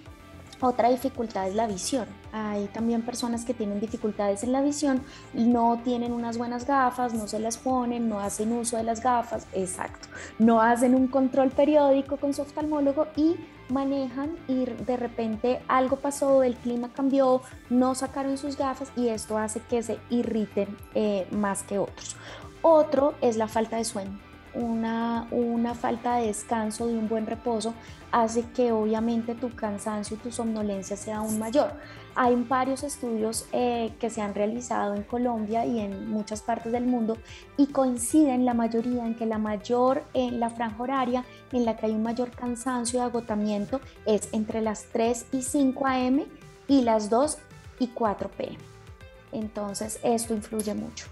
otra 0.62 0.90
dificultad 0.90 1.48
es 1.48 1.56
la 1.56 1.66
visión. 1.66 2.06
Hay 2.32 2.66
también 2.68 3.02
personas 3.02 3.44
que 3.44 3.52
tienen 3.52 3.80
dificultades 3.80 4.44
en 4.44 4.52
la 4.52 4.62
visión, 4.62 5.02
no 5.34 5.80
tienen 5.82 6.12
unas 6.12 6.38
buenas 6.38 6.68
gafas, 6.68 7.14
no 7.14 7.26
se 7.26 7.40
las 7.40 7.58
ponen, 7.58 8.08
no 8.08 8.20
hacen 8.20 8.52
uso 8.52 8.76
de 8.76 8.84
las 8.84 9.02
gafas, 9.02 9.48
exacto, 9.52 10.06
no 10.38 10.62
hacen 10.62 10.94
un 10.94 11.08
control 11.08 11.50
periódico 11.50 12.16
con 12.16 12.32
su 12.32 12.42
oftalmólogo 12.42 13.08
y 13.16 13.34
manejan 13.70 14.36
y 14.46 14.66
de 14.66 14.96
repente 14.96 15.60
algo 15.66 15.96
pasó, 15.96 16.44
el 16.44 16.54
clima 16.54 16.92
cambió, 16.92 17.42
no 17.68 17.96
sacaron 17.96 18.38
sus 18.38 18.56
gafas 18.56 18.92
y 18.94 19.08
esto 19.08 19.38
hace 19.38 19.60
que 19.62 19.82
se 19.82 19.98
irriten 20.10 20.76
eh, 20.94 21.26
más 21.32 21.64
que 21.64 21.80
otros. 21.80 22.14
Otro 22.62 23.14
es 23.20 23.36
la 23.36 23.48
falta 23.48 23.78
de 23.78 23.84
sueño 23.84 24.31
una, 24.54 25.26
una 25.30 25.74
falta 25.74 26.16
de 26.16 26.26
descanso, 26.26 26.86
de 26.86 26.94
un 26.94 27.08
buen 27.08 27.26
reposo, 27.26 27.74
hace 28.10 28.44
que 28.50 28.72
obviamente 28.72 29.34
tu 29.34 29.54
cansancio 29.54 30.16
y 30.16 30.20
tu 30.20 30.30
somnolencia 30.30 30.96
sea 30.96 31.18
aún 31.18 31.38
mayor. 31.38 31.72
Hay 32.14 32.36
varios 32.46 32.82
estudios 32.82 33.46
eh, 33.52 33.94
que 33.98 34.10
se 34.10 34.20
han 34.20 34.34
realizado 34.34 34.94
en 34.94 35.02
Colombia 35.02 35.64
y 35.64 35.80
en 35.80 36.10
muchas 36.10 36.42
partes 36.42 36.70
del 36.70 36.84
mundo 36.84 37.16
y 37.56 37.68
coinciden 37.68 38.44
la 38.44 38.52
mayoría 38.52 39.06
en 39.06 39.14
que 39.14 39.24
la 39.24 39.38
mayor, 39.38 40.04
en 40.12 40.38
la 40.38 40.50
franja 40.50 40.82
horaria 40.82 41.24
en 41.52 41.64
la 41.64 41.76
que 41.76 41.86
hay 41.86 41.92
un 41.92 42.02
mayor 42.02 42.30
cansancio 42.30 42.98
y 42.98 43.02
agotamiento 43.02 43.80
es 44.04 44.28
entre 44.32 44.60
las 44.60 44.84
3 44.92 45.26
y 45.32 45.42
5 45.42 45.86
am 45.86 46.24
y 46.68 46.82
las 46.82 47.08
2 47.08 47.38
y 47.78 47.86
4 47.88 48.30
pm. 48.30 48.58
Entonces 49.32 49.98
esto 50.02 50.34
influye 50.34 50.74
mucho. 50.74 51.06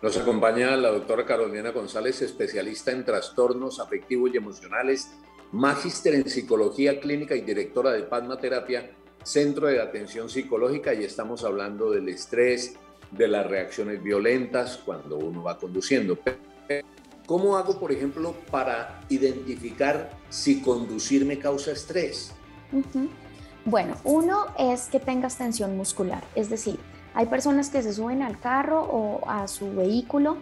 Nos 0.00 0.16
acompaña 0.16 0.76
la 0.76 0.90
doctora 0.90 1.26
Carolina 1.26 1.72
González, 1.72 2.22
especialista 2.22 2.92
en 2.92 3.04
trastornos 3.04 3.80
afectivos 3.80 4.30
y 4.32 4.36
emocionales, 4.36 5.10
magíster 5.50 6.14
en 6.14 6.28
psicología 6.28 7.00
clínica 7.00 7.34
y 7.34 7.40
directora 7.40 7.90
de 7.90 8.04
Padma 8.04 8.38
Terapia, 8.38 8.92
Centro 9.24 9.66
de 9.66 9.82
Atención 9.82 10.28
Psicológica, 10.28 10.94
y 10.94 11.02
estamos 11.02 11.42
hablando 11.42 11.90
del 11.90 12.08
estrés, 12.08 12.76
de 13.10 13.26
las 13.26 13.44
reacciones 13.44 14.00
violentas 14.00 14.80
cuando 14.84 15.16
uno 15.16 15.42
va 15.42 15.58
conduciendo. 15.58 16.16
¿Cómo 17.26 17.56
hago, 17.56 17.80
por 17.80 17.90
ejemplo, 17.90 18.36
para 18.52 19.00
identificar 19.08 20.10
si 20.28 20.62
conducir 20.62 21.24
me 21.24 21.40
causa 21.40 21.72
estrés? 21.72 22.32
Bueno, 23.64 23.96
uno 24.04 24.46
es 24.58 24.88
que 24.88 25.00
tengas 25.00 25.36
tensión 25.36 25.76
muscular, 25.76 26.22
es 26.36 26.48
decir, 26.48 26.78
hay 27.18 27.26
personas 27.26 27.68
que 27.68 27.82
se 27.82 27.92
suben 27.92 28.22
al 28.22 28.38
carro 28.38 28.80
o 28.80 29.28
a 29.28 29.48
su 29.48 29.74
vehículo 29.74 30.36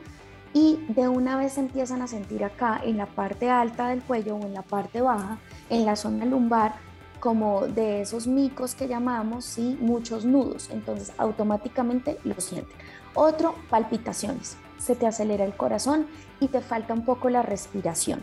y 0.53 0.77
de 0.89 1.09
una 1.09 1.39
vez 1.39 1.57
empiezan 1.57 2.03
a 2.03 2.07
sentir 2.07 2.45
acá 2.45 2.79
en 2.85 2.99
la 2.99 3.07
parte 3.07 3.49
alta 3.49 3.89
del 3.89 4.03
cuello 4.03 4.37
o 4.37 4.45
en 4.45 4.53
la 4.53 4.61
parte 4.61 5.01
baja, 5.01 5.39
en 5.71 5.87
la 5.87 5.97
zona 5.97 6.27
lumbar, 6.27 6.75
como 7.19 7.67
de 7.67 8.03
esos 8.03 8.27
micos 8.27 8.75
que 8.75 8.89
llamamos, 8.89 9.47
¿sí? 9.47 9.79
muchos 9.81 10.27
nudos. 10.27 10.69
Entonces 10.71 11.15
automáticamente 11.17 12.19
lo 12.25 12.39
sienten. 12.43 12.77
Otro, 13.15 13.55
palpitaciones. 13.71 14.59
Se 14.79 14.95
te 14.95 15.07
acelera 15.07 15.47
el 15.47 15.57
corazón 15.57 16.07
y 16.41 16.49
te 16.49 16.61
falta 16.61 16.93
un 16.93 17.07
poco 17.07 17.31
la 17.31 17.41
respiración. 17.41 18.21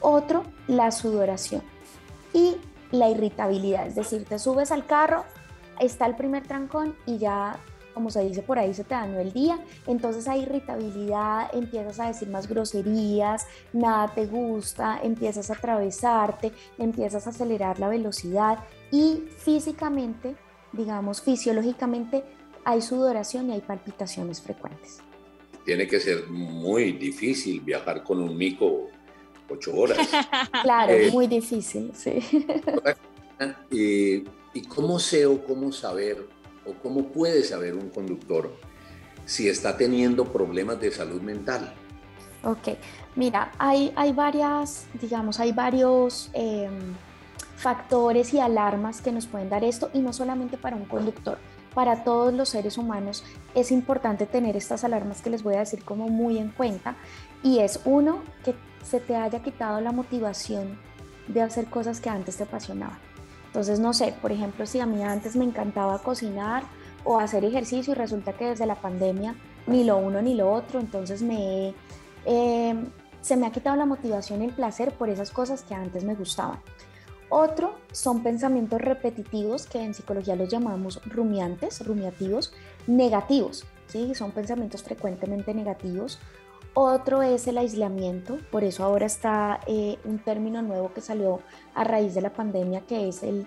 Otro, 0.00 0.44
la 0.68 0.92
sudoración. 0.92 1.62
Y 2.32 2.56
la 2.92 3.10
irritabilidad, 3.10 3.88
es 3.88 3.96
decir, 3.96 4.26
te 4.26 4.38
subes 4.38 4.70
al 4.70 4.86
carro, 4.86 5.24
está 5.80 6.06
el 6.06 6.14
primer 6.14 6.46
trancón 6.46 6.94
y 7.04 7.18
ya 7.18 7.58
como 7.96 8.10
se 8.10 8.22
dice 8.22 8.42
por 8.42 8.58
ahí, 8.58 8.74
se 8.74 8.84
te 8.84 8.94
dañó 8.94 9.20
el 9.20 9.32
día, 9.32 9.58
entonces 9.86 10.28
hay 10.28 10.42
irritabilidad, 10.42 11.48
empiezas 11.54 11.98
a 11.98 12.08
decir 12.08 12.28
más 12.28 12.46
groserías, 12.46 13.46
nada 13.72 14.14
te 14.14 14.26
gusta, 14.26 15.00
empiezas 15.02 15.48
a 15.48 15.54
atravesarte, 15.54 16.52
empiezas 16.76 17.26
a 17.26 17.30
acelerar 17.30 17.80
la 17.80 17.88
velocidad 17.88 18.58
y 18.92 19.22
físicamente, 19.38 20.36
digamos, 20.72 21.22
fisiológicamente, 21.22 22.22
hay 22.66 22.82
sudoración 22.82 23.48
y 23.48 23.54
hay 23.54 23.62
palpitaciones 23.62 24.42
frecuentes. 24.42 24.98
Tiene 25.64 25.86
que 25.86 25.98
ser 25.98 26.26
muy 26.28 26.92
difícil 26.92 27.62
viajar 27.62 28.04
con 28.04 28.20
un 28.20 28.36
mico 28.36 28.90
ocho 29.48 29.74
horas. 29.74 30.06
claro, 30.62 30.92
eh, 30.92 31.10
muy 31.10 31.28
difícil, 31.28 31.92
sí. 31.94 32.18
¿Y, 33.70 34.22
¿Y 34.52 34.62
cómo 34.68 34.98
sé 34.98 35.24
o 35.24 35.42
cómo 35.42 35.72
saber 35.72 36.35
o 36.66 36.74
cómo 36.82 37.08
puede 37.08 37.42
saber 37.42 37.74
un 37.74 37.90
conductor 37.90 38.52
si 39.24 39.48
está 39.48 39.76
teniendo 39.76 40.32
problemas 40.32 40.80
de 40.80 40.90
salud 40.90 41.20
mental? 41.20 41.74
Ok, 42.44 42.68
mira, 43.16 43.52
hay, 43.58 43.92
hay 43.96 44.12
varias, 44.12 44.86
digamos, 45.00 45.40
hay 45.40 45.52
varios 45.52 46.30
em, 46.32 46.94
factores 47.56 48.32
y 48.34 48.38
alarmas 48.38 49.00
que 49.00 49.10
nos 49.10 49.26
pueden 49.26 49.48
dar 49.48 49.64
esto 49.64 49.90
y 49.92 49.98
no 49.98 50.12
solamente 50.12 50.56
para 50.56 50.76
un 50.76 50.84
conductor, 50.84 51.38
para 51.74 52.04
todos 52.04 52.32
los 52.32 52.50
seres 52.50 52.78
humanos 52.78 53.24
es 53.54 53.72
importante 53.72 54.26
tener 54.26 54.56
estas 54.56 54.84
alarmas 54.84 55.22
que 55.22 55.30
les 55.30 55.42
voy 55.42 55.56
a 55.56 55.60
decir 55.60 55.84
como 55.84 56.08
muy 56.08 56.38
en 56.38 56.50
cuenta 56.50 56.96
y 57.42 57.58
es 57.58 57.80
uno, 57.84 58.22
que 58.44 58.54
se 58.82 59.00
te 59.00 59.16
haya 59.16 59.42
quitado 59.42 59.80
la 59.80 59.92
motivación 59.92 60.78
de 61.26 61.42
hacer 61.42 61.66
cosas 61.66 62.00
que 62.00 62.08
antes 62.08 62.36
te 62.36 62.44
apasionaban. 62.44 62.98
Entonces, 63.56 63.80
no 63.80 63.94
sé, 63.94 64.14
por 64.20 64.32
ejemplo, 64.32 64.66
si 64.66 64.80
a 64.80 64.86
mí 64.86 65.02
antes 65.02 65.34
me 65.34 65.42
encantaba 65.42 65.98
cocinar 66.00 66.64
o 67.04 67.18
hacer 67.18 67.42
ejercicio 67.42 67.94
y 67.94 67.96
resulta 67.96 68.34
que 68.34 68.48
desde 68.48 68.66
la 68.66 68.74
pandemia 68.74 69.34
ni 69.66 69.82
lo 69.82 69.96
uno 69.96 70.20
ni 70.20 70.34
lo 70.34 70.52
otro, 70.52 70.78
entonces 70.78 71.22
me, 71.22 71.72
em, 72.26 72.84
se 73.22 73.34
me 73.34 73.46
ha 73.46 73.52
quitado 73.52 73.74
la 73.76 73.86
motivación 73.86 74.42
y 74.42 74.44
el 74.44 74.52
placer 74.52 74.92
por 74.92 75.08
esas 75.08 75.30
cosas 75.30 75.62
que 75.62 75.74
antes 75.74 76.04
me 76.04 76.14
gustaban. 76.14 76.58
Otro 77.30 77.76
son 77.92 78.22
pensamientos 78.22 78.78
repetitivos 78.78 79.66
que 79.66 79.82
en 79.82 79.94
psicología 79.94 80.36
los 80.36 80.50
llamamos 80.50 81.00
rumiantes, 81.06 81.82
rumiativos, 81.82 82.52
negativos, 82.86 83.64
¿sí? 83.86 84.14
son 84.14 84.32
pensamientos 84.32 84.82
frecuentemente 84.82 85.54
negativos 85.54 86.18
otro 86.78 87.22
es 87.22 87.46
el 87.46 87.56
aislamiento, 87.56 88.36
por 88.50 88.62
eso 88.62 88.84
ahora 88.84 89.06
está 89.06 89.60
eh, 89.66 89.96
un 90.04 90.18
término 90.18 90.60
nuevo 90.60 90.92
que 90.92 91.00
salió 91.00 91.40
a 91.74 91.84
raíz 91.84 92.14
de 92.14 92.20
la 92.20 92.34
pandemia, 92.34 92.82
que 92.82 93.08
es 93.08 93.22
el, 93.22 93.46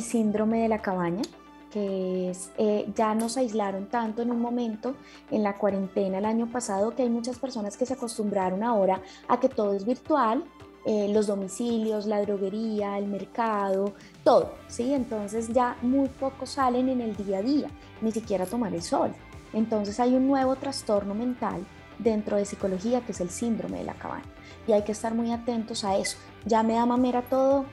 síndrome 0.00 0.62
de 0.62 0.68
la 0.68 0.82
cabaña, 0.82 1.22
que 1.70 2.30
es, 2.30 2.50
eh, 2.58 2.90
ya 2.96 3.14
nos 3.14 3.36
aislaron 3.36 3.86
tanto 3.86 4.22
en 4.22 4.32
un 4.32 4.40
momento 4.40 4.96
en 5.30 5.44
la 5.44 5.56
cuarentena 5.56 6.18
el 6.18 6.24
año 6.24 6.50
pasado 6.50 6.90
que 6.96 7.02
hay 7.02 7.10
muchas 7.10 7.38
personas 7.38 7.76
que 7.76 7.86
se 7.86 7.94
acostumbraron 7.94 8.64
ahora 8.64 9.00
a 9.28 9.38
que 9.38 9.48
todo 9.48 9.72
es 9.74 9.84
virtual, 9.84 10.42
eh, 10.84 11.08
los 11.10 11.28
domicilios, 11.28 12.06
la 12.06 12.22
droguería, 12.22 12.98
el 12.98 13.06
mercado, 13.06 13.92
todo, 14.24 14.52
¿sí? 14.66 14.92
Entonces 14.92 15.46
ya 15.52 15.76
muy 15.80 16.08
pocos 16.08 16.50
salen 16.50 16.88
en 16.88 17.00
el 17.00 17.16
día 17.16 17.38
a 17.38 17.42
día, 17.42 17.68
ni 18.00 18.10
siquiera 18.10 18.46
tomar 18.46 18.74
el 18.74 18.82
sol. 18.82 19.14
Entonces 19.52 20.00
hay 20.00 20.16
un 20.16 20.26
nuevo 20.26 20.56
trastorno 20.56 21.14
mental 21.14 21.64
dentro 22.04 22.36
de 22.36 22.44
psicología, 22.44 23.00
que 23.00 23.12
es 23.12 23.20
el 23.20 23.30
síndrome 23.30 23.78
de 23.78 23.84
la 23.84 23.94
cabaña. 23.94 24.24
Y 24.66 24.72
hay 24.72 24.82
que 24.82 24.92
estar 24.92 25.14
muy 25.14 25.32
atentos 25.32 25.84
a 25.84 25.96
eso. 25.96 26.16
Ya 26.44 26.62
me 26.62 26.74
da 26.74 26.86
mamera 26.86 27.22
todo, 27.22 27.64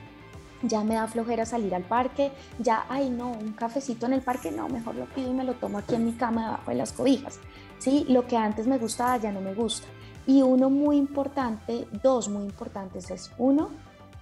ya 0.62 0.82
me 0.82 0.94
da 0.94 1.06
flojera 1.06 1.46
salir 1.46 1.74
al 1.74 1.84
parque, 1.84 2.32
ya, 2.58 2.86
ay 2.88 3.10
no, 3.10 3.30
un 3.30 3.52
cafecito 3.52 4.06
en 4.06 4.14
el 4.14 4.22
parque, 4.22 4.50
no, 4.50 4.68
mejor 4.68 4.94
lo 4.94 5.06
pido 5.06 5.30
y 5.30 5.34
me 5.34 5.44
lo 5.44 5.54
tomo 5.54 5.78
aquí 5.78 5.94
en 5.94 6.06
mi 6.06 6.12
cama 6.12 6.44
debajo 6.44 6.70
de 6.70 6.76
las 6.76 6.92
cobijas. 6.92 7.38
¿Sí? 7.78 8.06
Lo 8.08 8.26
que 8.26 8.36
antes 8.36 8.66
me 8.66 8.78
gustaba 8.78 9.16
ya 9.16 9.32
no 9.32 9.40
me 9.40 9.54
gusta. 9.54 9.86
Y 10.26 10.42
uno 10.42 10.70
muy 10.70 10.96
importante, 10.96 11.88
dos 12.02 12.28
muy 12.28 12.44
importantes 12.44 13.10
es, 13.10 13.32
uno, 13.38 13.70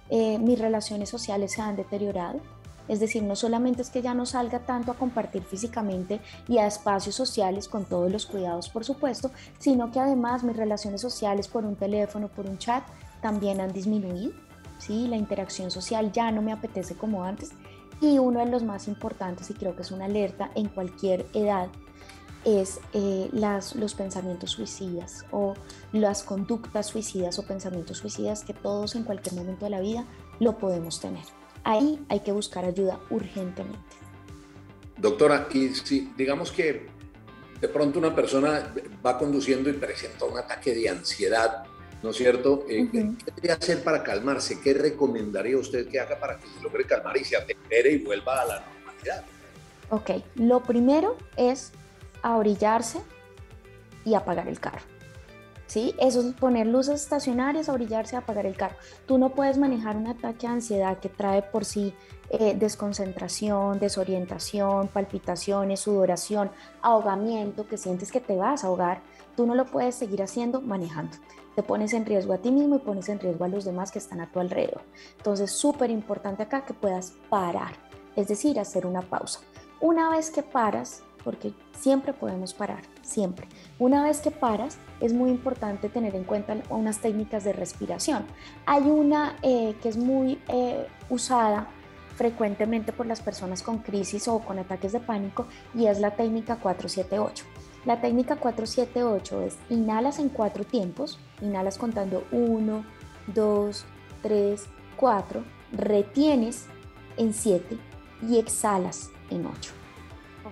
eh, 0.09 0.39
mis 0.39 0.59
relaciones 0.59 1.09
sociales 1.09 1.53
se 1.53 1.61
han 1.61 1.75
deteriorado 1.75 2.41
es 2.87 2.99
decir, 2.99 3.23
no 3.23 3.35
solamente 3.35 3.81
es 3.81 3.89
que 3.89 4.01
ya 4.01 4.13
no 4.13 4.25
salga 4.25 4.59
tanto 4.59 4.91
a 4.91 4.95
compartir 4.95 5.43
físicamente 5.43 6.19
y 6.47 6.57
a 6.57 6.67
espacios 6.67 7.15
sociales 7.15 7.67
con 7.67 7.85
todos 7.85 8.11
los 8.11 8.25
cuidados, 8.25 8.69
por 8.69 8.83
supuesto, 8.83 9.31
sino 9.59 9.91
que 9.91 9.99
además 9.99 10.43
mis 10.43 10.57
relaciones 10.57 11.01
sociales 11.01 11.47
por 11.47 11.65
un 11.65 11.75
teléfono, 11.75 12.27
por 12.27 12.47
un 12.47 12.57
chat, 12.57 12.83
también 13.21 13.61
han 13.61 13.71
disminuido. 13.71 14.33
¿sí? 14.79 15.07
La 15.07 15.17
interacción 15.17 15.71
social 15.71 16.11
ya 16.11 16.31
no 16.31 16.41
me 16.41 16.51
apetece 16.51 16.95
como 16.95 17.23
antes. 17.23 17.51
Y 18.01 18.17
uno 18.17 18.39
de 18.39 18.47
los 18.47 18.63
más 18.63 18.87
importantes, 18.87 19.49
y 19.51 19.53
creo 19.53 19.75
que 19.75 19.83
es 19.83 19.91
una 19.91 20.05
alerta 20.05 20.49
en 20.55 20.67
cualquier 20.69 21.27
edad, 21.33 21.67
es 22.43 22.79
eh, 22.93 23.29
los 23.31 23.93
pensamientos 23.93 24.51
suicidas 24.51 25.25
o 25.31 25.53
las 25.91 26.23
conductas 26.23 26.87
suicidas 26.87 27.37
o 27.37 27.43
pensamientos 27.43 27.99
suicidas 27.99 28.43
que 28.43 28.53
todos 28.53 28.95
en 28.95 29.03
cualquier 29.03 29.35
momento 29.35 29.65
de 29.65 29.71
la 29.71 29.79
vida 29.79 30.05
lo 30.39 30.57
podemos 30.57 30.99
tener 30.99 31.40
ahí 31.63 32.03
hay 32.09 32.19
que 32.21 32.31
buscar 32.31 32.65
ayuda 32.65 32.99
urgentemente. 33.09 33.79
Doctora, 34.97 35.47
y 35.53 35.69
si 35.69 36.11
digamos 36.15 36.51
que 36.51 36.87
de 37.59 37.67
pronto 37.67 37.99
una 37.99 38.15
persona 38.15 38.73
va 39.05 39.17
conduciendo 39.17 39.69
y 39.69 39.73
presenta 39.73 40.25
un 40.25 40.37
ataque 40.37 40.73
de 40.73 40.89
ansiedad, 40.89 41.63
¿no 42.03 42.09
es 42.09 42.17
cierto? 42.17 42.65
Eh, 42.67 42.87
¿Qué 42.91 43.31
debe 43.35 43.53
hacer 43.53 43.83
para 43.83 44.03
calmarse? 44.03 44.59
¿Qué 44.61 44.73
recomendaría 44.73 45.57
usted 45.57 45.87
que 45.87 45.99
haga 45.99 46.19
para 46.19 46.37
que 46.37 46.47
se 46.47 46.61
logre 46.61 46.85
calmar 46.85 47.17
y 47.17 47.23
se 47.23 47.37
atempere 47.37 47.91
y 47.93 47.97
vuelva 47.99 48.41
a 48.41 48.45
la 48.45 48.65
normalidad? 48.65 49.25
Ok, 49.89 50.09
lo 50.35 50.61
primero 50.63 51.17
es 51.35 51.71
abrillarse 52.21 52.99
y 54.05 54.15
apagar 54.15 54.47
el 54.47 54.59
carro. 54.59 54.90
¿Sí? 55.71 55.95
Eso 55.99 56.19
es 56.19 56.33
poner 56.33 56.67
luces 56.67 57.01
estacionarias, 57.01 57.69
abrillarse 57.69 58.17
y 58.17 58.17
apagar 58.17 58.45
el 58.45 58.57
carro. 58.57 58.75
Tú 59.05 59.17
no 59.17 59.29
puedes 59.29 59.57
manejar 59.57 59.95
un 59.95 60.05
ataque 60.05 60.45
de 60.45 60.51
ansiedad 60.51 60.99
que 60.99 61.07
trae 61.07 61.43
por 61.43 61.63
sí 61.63 61.93
eh, 62.29 62.57
desconcentración, 62.59 63.79
desorientación, 63.79 64.89
palpitaciones, 64.89 65.79
sudoración, 65.79 66.51
ahogamiento, 66.81 67.69
que 67.69 67.77
sientes 67.77 68.11
que 68.11 68.19
te 68.19 68.35
vas 68.35 68.65
a 68.65 68.67
ahogar. 68.67 69.01
Tú 69.37 69.45
no 69.45 69.55
lo 69.55 69.65
puedes 69.65 69.95
seguir 69.95 70.21
haciendo 70.21 70.59
manejando. 70.59 71.15
Te 71.55 71.63
pones 71.63 71.93
en 71.93 72.05
riesgo 72.05 72.33
a 72.33 72.39
ti 72.39 72.51
mismo 72.51 72.75
y 72.75 72.79
pones 72.79 73.07
en 73.07 73.21
riesgo 73.21 73.45
a 73.45 73.47
los 73.47 73.63
demás 73.63 73.93
que 73.93 73.99
están 73.99 74.19
a 74.19 74.29
tu 74.29 74.41
alrededor. 74.41 74.81
Entonces, 75.15 75.51
súper 75.51 75.89
importante 75.89 76.43
acá 76.43 76.65
que 76.65 76.73
puedas 76.73 77.13
parar, 77.29 77.71
es 78.17 78.27
decir, 78.27 78.59
hacer 78.59 78.85
una 78.85 79.03
pausa. 79.03 79.39
Una 79.79 80.09
vez 80.09 80.31
que 80.31 80.43
paras, 80.43 81.01
porque 81.23 81.53
siempre 81.79 82.13
podemos 82.13 82.53
parar, 82.53 82.81
siempre. 83.01 83.47
Una 83.79 84.03
vez 84.03 84.19
que 84.21 84.31
paras, 84.31 84.77
es 84.99 85.13
muy 85.13 85.29
importante 85.29 85.89
tener 85.89 86.15
en 86.15 86.23
cuenta 86.23 86.57
unas 86.69 86.99
técnicas 86.99 87.43
de 87.43 87.53
respiración. 87.53 88.25
Hay 88.65 88.83
una 88.83 89.35
eh, 89.41 89.75
que 89.81 89.89
es 89.89 89.97
muy 89.97 90.39
eh, 90.47 90.87
usada 91.09 91.67
frecuentemente 92.15 92.93
por 92.93 93.05
las 93.05 93.21
personas 93.21 93.63
con 93.63 93.79
crisis 93.79 94.27
o 94.27 94.39
con 94.39 94.59
ataques 94.59 94.91
de 94.91 94.99
pánico 94.99 95.47
y 95.73 95.87
es 95.87 95.99
la 95.99 96.11
técnica 96.11 96.57
478. 96.57 97.45
La 97.85 97.99
técnica 97.99 98.35
478 98.35 99.41
es 99.41 99.57
inhalas 99.69 100.19
en 100.19 100.29
cuatro 100.29 100.63
tiempos, 100.63 101.19
inhalas 101.41 101.79
contando 101.79 102.23
1, 102.31 102.85
2, 103.33 103.85
3, 104.21 104.65
4, 104.97 105.43
retienes 105.71 106.67
en 107.17 107.33
7 107.33 107.77
y 108.29 108.37
exhalas 108.37 109.09
en 109.31 109.47
8. 109.47 109.80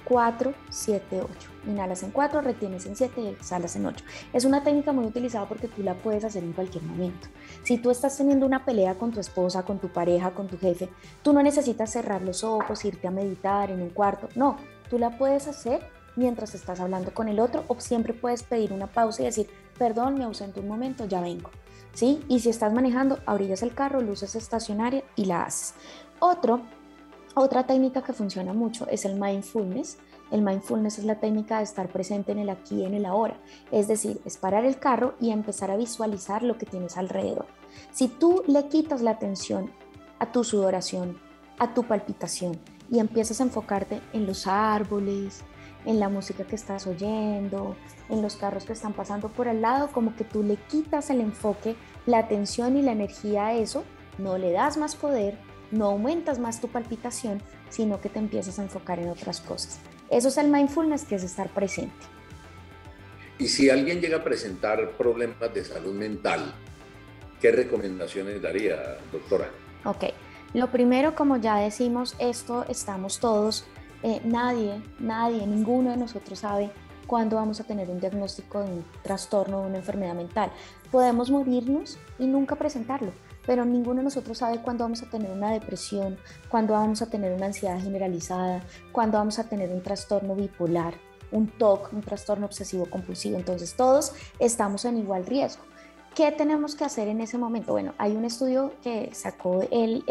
4, 0.10 0.54
7, 0.70 1.22
8. 1.22 1.50
Inhalas 1.68 2.02
en 2.02 2.10
4, 2.10 2.42
retienes 2.42 2.88
en 2.88 2.96
7 2.96 3.22
y 3.22 3.28
exhalas 3.28 3.76
en 3.76 3.86
8. 3.86 4.04
Es 4.34 4.44
una 4.44 4.64
técnica 4.64 4.92
muy 4.92 5.06
utilizada 5.06 5.48
porque 5.48 5.68
tú 5.68 5.84
la 5.84 5.94
puedes 5.94 6.24
hacer 6.24 6.44
en 6.44 6.54
cualquier 6.54 6.84
momento. 6.84 7.28
Si 7.64 7.78
tú 7.78 7.92
estás 7.92 8.18
teniendo 8.18 8.48
una 8.48 8.66
pelea 8.66 8.96
con 8.96 9.12
tu 9.12 9.20
esposa, 9.20 9.64
con 9.64 9.78
tu 9.78 9.90
pareja, 9.90 10.32
con 10.32 10.48
tu 10.48 10.58
jefe, 10.58 10.90
tú 11.22 11.32
no 11.32 11.44
necesitas 11.44 11.92
cerrar 11.92 12.24
los 12.24 12.44
ojos, 12.44 12.84
irte 12.86 13.08
a 13.08 13.12
meditar 13.12 13.70
en 13.70 13.82
un 13.82 13.90
cuarto. 13.90 14.30
No, 14.36 14.58
tú 14.90 14.98
la 14.98 15.16
puedes 15.16 15.48
hacer 15.48 15.82
mientras 16.16 16.56
estás 16.56 16.80
hablando 16.80 17.14
con 17.14 17.30
el 17.30 17.40
otro 17.40 17.64
o 17.68 17.80
siempre 17.80 18.14
puedes 18.14 18.42
pedir 18.42 18.74
una 18.74 18.88
pausa 18.88 19.22
y 19.22 19.26
decir, 19.26 19.48
perdón, 19.78 20.16
me 20.16 20.24
ausento 20.24 20.60
un 20.60 20.68
momento, 20.68 21.06
ya 21.06 21.22
vengo. 21.22 21.52
¿Sí? 21.94 22.24
Y 22.28 22.40
si 22.40 22.50
estás 22.50 22.74
manejando, 22.74 23.20
abrillas 23.26 23.62
el 23.62 23.74
carro, 23.74 24.02
luces 24.02 24.36
estacionaria 24.36 25.04
y 25.16 25.26
la 25.26 25.44
haces. 25.44 25.76
Otro 26.20 26.62
otra 27.36 27.66
técnica 27.66 28.02
que 28.02 28.14
funciona 28.14 28.54
mucho 28.54 28.88
es 28.88 29.06
el 29.06 29.20
mindfulness. 29.20 29.98
El 30.32 30.42
mindfulness 30.42 31.00
es 31.00 31.06
la 31.06 31.20
técnica 31.20 31.58
de 31.58 31.64
estar 31.64 31.90
presente 31.90 32.32
en 32.32 32.40
el 32.40 32.50
aquí 32.50 32.82
y 32.82 32.86
en 32.86 32.94
el 32.94 33.06
ahora. 33.06 33.40
Es 33.72 33.88
decir, 33.88 34.20
es 34.26 34.38
parar 34.38 34.66
el 34.66 34.80
carro 34.80 35.16
y 35.20 35.32
empezar 35.32 35.72
a 35.72 35.78
visualizar 35.78 36.44
lo 36.44 36.58
que 36.58 36.66
tienes 36.66 36.98
alrededor. 36.98 37.48
Si 37.92 38.08
tú 38.08 38.44
le 38.48 38.68
quitas 38.68 39.02
la 39.02 39.12
atención 39.12 39.72
a 40.20 40.32
tu 40.32 40.44
sudoración, 40.44 41.18
a 41.58 41.74
tu 41.74 41.84
palpitación 41.84 42.60
y 42.92 43.00
empiezas 43.00 43.40
a 43.40 43.44
enfocarte 43.44 44.02
en 44.14 44.26
los 44.26 44.48
árboles, 44.48 45.44
en 45.86 46.00
la 46.00 46.10
música 46.10 46.44
que 46.44 46.56
estás 46.56 46.88
oyendo, 46.88 47.76
en 48.10 48.22
los 48.22 48.36
carros 48.36 48.66
que 48.66 48.74
están 48.74 48.94
pasando 48.94 49.30
por 49.30 49.48
al 49.48 49.62
lado, 49.62 49.90
como 49.92 50.16
que 50.16 50.24
tú 50.24 50.44
le 50.44 50.58
quitas 50.58 51.10
el 51.10 51.22
enfoque, 51.22 51.76
la 52.06 52.20
atención 52.20 52.76
y 52.78 52.82
la 52.82 52.92
energía 52.92 53.48
a 53.48 53.54
eso, 53.54 53.84
no 54.18 54.38
le 54.38 54.52
das 54.52 54.78
más 54.78 54.96
poder, 54.96 55.38
no 55.72 55.86
aumentas 55.86 56.40
más 56.40 56.62
tu 56.62 56.68
palpitación, 56.68 57.42
sino 57.70 58.02
que 58.02 58.10
te 58.10 58.20
empiezas 58.20 58.60
a 58.60 58.64
enfocar 58.64 59.00
en 59.00 59.10
otras 59.10 59.42
cosas. 59.42 59.80
Eso 60.10 60.28
es 60.30 60.38
el 60.38 60.50
mindfulness, 60.50 61.04
que 61.04 61.16
es 61.16 61.24
estar 61.24 61.50
presente. 61.50 61.94
Y 63.38 63.48
si 63.48 63.70
alguien 63.70 64.02
llega 64.02 64.18
a 64.18 64.24
presentar 64.24 64.92
problemas 64.98 65.54
de 65.54 65.64
salud 65.64 65.94
mental, 65.94 66.54
¿qué 67.40 67.52
recomendaciones 67.52 68.42
daría, 68.42 68.98
doctora? 69.12 69.50
Ok, 69.86 70.06
lo 70.54 70.72
primero, 70.72 71.16
como 71.16 71.38
ya 71.38 71.58
decimos, 71.58 72.16
esto 72.20 72.66
estamos 72.68 73.20
todos, 73.20 73.66
eh, 74.04 74.20
nadie, 74.26 74.82
nadie, 75.00 75.46
ninguno 75.46 75.92
de 75.92 75.98
nosotros 75.98 76.40
sabe 76.40 76.72
cuándo 77.08 77.38
vamos 77.38 77.60
a 77.60 77.64
tener 77.64 77.90
un 77.90 78.00
diagnóstico 78.00 78.64
de 78.64 78.72
un 78.72 78.86
trastorno 79.04 79.60
o 79.60 79.68
una 79.68 79.78
enfermedad 79.78 80.16
mental. 80.16 80.52
Podemos 80.92 81.30
morirnos 81.32 81.98
y 82.18 82.26
nunca 82.26 82.56
presentarlo 82.56 83.12
pero 83.46 83.66
ninguno 83.66 83.98
de 83.98 84.04
nosotros 84.04 84.38
sabe 84.38 84.62
cuándo 84.62 84.84
vamos 84.84 85.02
a 85.04 85.10
tener 85.10 85.32
una 85.32 85.52
depresión, 85.52 86.18
cuándo 86.50 86.74
vamos 86.74 87.02
a 87.02 87.10
tener 87.10 87.34
una 87.34 87.48
ansiedad 87.48 87.80
generalizada, 87.80 88.64
cuándo 88.92 89.18
vamos 89.18 89.40
a 89.40 89.46
tener 89.46 89.70
un 89.70 89.82
trastorno 89.82 90.36
bipolar, 90.36 90.94
un 91.32 91.48
TOC, 91.48 91.94
un 91.94 92.02
trastorno 92.02 92.46
obsesivo 92.46 92.86
compulsivo. 92.86 93.38
Entonces 93.38 93.76
todos 93.76 94.14
estamos 94.40 94.86
en 94.86 94.98
igual 94.98 95.26
riesgo. 95.26 95.64
¿Qué 96.16 96.32
tenemos 96.32 96.76
que 96.76 96.84
hacer 96.84 97.08
en 97.08 97.22
ese 97.22 97.38
momento? 97.38 97.72
Bueno, 97.72 97.94
hay 97.98 98.16
un 98.16 98.26
estudio 98.26 98.74
que 98.84 99.12
sacó 99.14 99.62
el, 99.72 100.04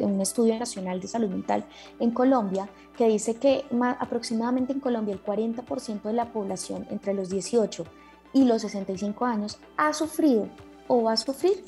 un 0.00 0.20
estudio 0.20 0.58
nacional 0.58 1.00
de 1.00 1.06
salud 1.06 1.28
mental 1.28 1.64
en 2.00 2.10
Colombia 2.10 2.68
que 2.96 3.06
dice 3.06 3.36
que 3.36 3.64
aproximadamente 4.00 4.72
en 4.72 4.80
Colombia 4.80 5.14
el 5.14 5.22
40% 5.22 6.02
de 6.02 6.12
la 6.12 6.32
población 6.32 6.86
entre 6.90 7.14
los 7.14 7.28
18 7.28 7.84
y 8.32 8.44
los 8.44 8.62
65 8.62 9.24
años 9.24 9.60
ha 9.76 9.92
sufrido 9.92 10.48
o 10.88 11.04
va 11.04 11.12
a 11.12 11.16
sufrir 11.16 11.62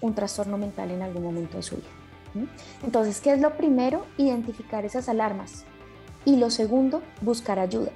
un 0.00 0.14
trastorno 0.14 0.58
mental 0.58 0.90
en 0.90 1.02
algún 1.02 1.22
momento 1.22 1.56
de 1.56 1.62
su 1.62 1.76
vida. 1.76 1.88
Entonces, 2.82 3.20
¿qué 3.20 3.32
es 3.32 3.40
lo 3.40 3.56
primero? 3.56 4.04
Identificar 4.18 4.84
esas 4.84 5.08
alarmas. 5.08 5.64
Y 6.24 6.36
lo 6.36 6.50
segundo, 6.50 7.02
buscar 7.20 7.58
ayuda. 7.58 7.90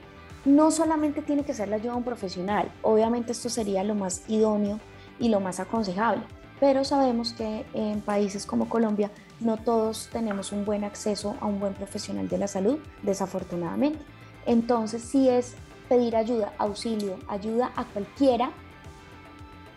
No 0.44 0.70
solamente 0.70 1.22
tiene 1.22 1.44
que 1.44 1.54
ser 1.54 1.68
la 1.68 1.76
ayuda 1.76 1.92
de 1.92 1.98
un 1.98 2.04
profesional, 2.04 2.70
obviamente 2.82 3.32
esto 3.32 3.48
sería 3.48 3.82
lo 3.84 3.94
más 3.94 4.22
idóneo 4.28 4.78
y 5.18 5.28
lo 5.28 5.40
más 5.40 5.58
aconsejable, 5.60 6.22
pero 6.60 6.84
sabemos 6.84 7.32
que 7.32 7.66
en 7.74 8.00
países 8.00 8.46
como 8.46 8.68
Colombia 8.68 9.10
no 9.40 9.56
todos 9.56 10.08
tenemos 10.12 10.52
un 10.52 10.64
buen 10.64 10.84
acceso 10.84 11.36
a 11.40 11.46
un 11.46 11.60
buen 11.60 11.74
profesional 11.74 12.28
de 12.28 12.38
la 12.38 12.48
salud, 12.48 12.78
desafortunadamente. 13.02 13.98
Entonces, 14.46 15.02
si 15.02 15.28
es 15.28 15.54
pedir 15.88 16.16
ayuda, 16.16 16.52
auxilio, 16.58 17.18
ayuda 17.28 17.72
a 17.76 17.84
cualquiera 17.84 18.50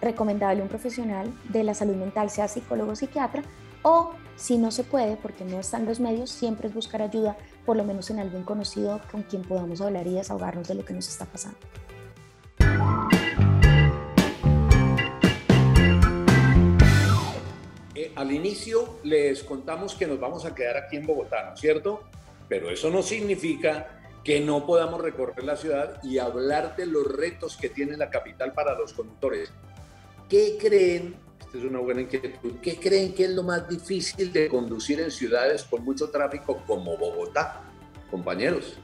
recomendable 0.02 0.62
un 0.62 0.68
profesional 0.68 1.32
de 1.50 1.64
la 1.64 1.74
salud 1.74 1.96
mental, 1.96 2.30
sea 2.30 2.48
psicólogo 2.48 2.92
o 2.92 2.96
psiquiatra, 2.96 3.44
o 3.84 4.14
si 4.36 4.58
no 4.58 4.72
se 4.72 4.84
puede, 4.84 5.18
porque 5.18 5.46
no 5.46 5.60
están 5.60 5.86
los 5.86 6.00
medios, 6.00 6.30
siempre 6.30 6.68
es 6.68 6.74
buscar 6.74 7.02
ayuda, 7.02 7.38
por 7.66 7.78
lo 7.78 7.84
menos 7.84 8.10
en 8.10 8.20
alguien 8.20 8.44
conocido 8.44 9.00
con 9.12 9.24
quien 9.24 9.44
podamos 9.44 9.82
hablar 9.82 10.08
y 10.08 10.16
desahogarnos 10.16 10.68
de 10.68 10.76
lo 10.76 10.86
que 10.86 10.94
nos 10.94 11.08
está 11.08 11.26
pasando. 11.26 11.58
Eh, 17.94 18.12
al 18.16 18.32
inicio 18.32 19.00
les 19.04 19.44
contamos 19.44 19.96
que 19.96 20.08
nos 20.08 20.20
vamos 20.20 20.46
a 20.46 20.56
quedar 20.56 20.78
aquí 20.78 20.98
en 20.98 21.06
Bogotá, 21.06 21.46
¿no 21.46 21.54
es 21.54 21.60
cierto? 21.60 22.04
Pero 22.48 22.70
eso 22.70 22.90
no 22.90 23.02
significa 23.02 24.00
que 24.24 24.40
no 24.40 24.66
podamos 24.66 25.02
recorrer 25.02 25.44
la 25.44 25.56
ciudad 25.56 26.02
y 26.04 26.20
hablar 26.20 26.76
de 26.76 26.86
los 26.86 27.06
retos 27.06 27.58
que 27.58 27.70
tiene 27.70 27.98
la 27.98 28.10
capital 28.10 28.54
para 28.54 28.78
los 28.78 28.94
conductores. 28.94 29.52
¿Qué 30.32 30.58
creen? 30.58 31.14
Esta 31.42 31.58
es 31.58 31.66
una 31.66 31.80
buena 31.80 32.00
inquietud. 32.00 32.54
¿Qué 32.62 32.78
creen 32.78 33.14
que 33.14 33.26
es 33.26 33.32
lo 33.32 33.44
más 33.44 33.68
difícil 33.68 34.32
de 34.32 34.48
conducir 34.48 35.02
en 35.02 35.12
ciudades 35.12 35.66
con 35.66 35.84
mucho 35.84 36.10
tráfico 36.10 36.64
como 36.66 36.96
Bogotá, 36.96 37.64
compañeros? 38.10 38.78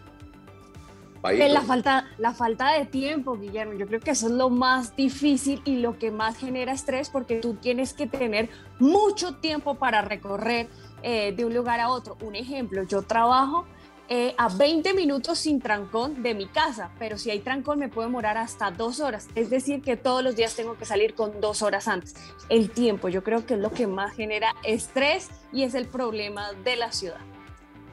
La 1.24 1.62
falta, 1.62 2.06
la 2.18 2.34
falta 2.34 2.74
de 2.74 2.86
tiempo, 2.86 3.38
Guillermo. 3.38 3.76
Yo 3.76 3.88
creo 3.88 4.02
que 4.02 4.12
eso 4.12 4.28
es 4.28 4.34
lo 4.34 4.50
más 4.50 4.94
difícil 4.98 5.62
y 5.64 5.78
lo 5.78 5.98
que 5.98 6.12
más 6.12 6.38
genera 6.38 6.74
estrés 6.74 7.10
porque 7.10 7.38
tú 7.38 7.54
tienes 7.54 7.94
que 7.94 8.08
tener 8.08 8.50
mucho 8.78 9.36
tiempo 9.36 9.76
para 9.76 10.02
recorrer 10.02 10.68
eh, 11.02 11.32
de 11.32 11.46
un 11.46 11.54
lugar 11.54 11.80
a 11.80 11.90
otro. 11.90 12.18
Un 12.20 12.36
ejemplo, 12.36 12.84
yo 12.84 13.04
trabajo 13.04 13.66
eh, 14.10 14.34
a 14.38 14.48
20 14.48 14.94
minutos 14.94 15.38
sin 15.40 15.60
trancón 15.60 16.24
de 16.24 16.34
mi 16.34 16.48
casa, 16.48 16.92
pero 16.98 17.18
si 17.18 17.30
hay 17.30 17.40
trancón 17.40 17.80
me 17.80 17.90
puede 17.90 18.08
demorar 18.08 18.38
hasta 18.38 18.72
dos 18.72 19.02
horas. 19.02 19.28
Es 19.36 19.50
decir, 19.50 19.82
que 19.82 19.98
todos 19.98 20.24
los 20.24 20.38
días 20.38 20.56
tengo 20.56 20.78
que 20.78 20.86
salir 20.86 21.14
con 21.14 21.42
dos 21.42 21.62
horas 21.62 21.90
antes. 21.90 22.16
El 22.48 22.70
tiempo, 22.70 23.10
yo 23.10 23.22
creo 23.22 23.46
que 23.46 23.56
es 23.56 23.60
lo 23.60 23.72
que 23.72 23.86
más 23.86 24.16
genera 24.16 24.56
estrés 24.64 25.30
y 25.52 25.64
es 25.64 25.74
el 25.74 25.88
problema 25.88 26.54
de 26.64 26.78
la 26.78 26.94
ciudad. 26.94 27.20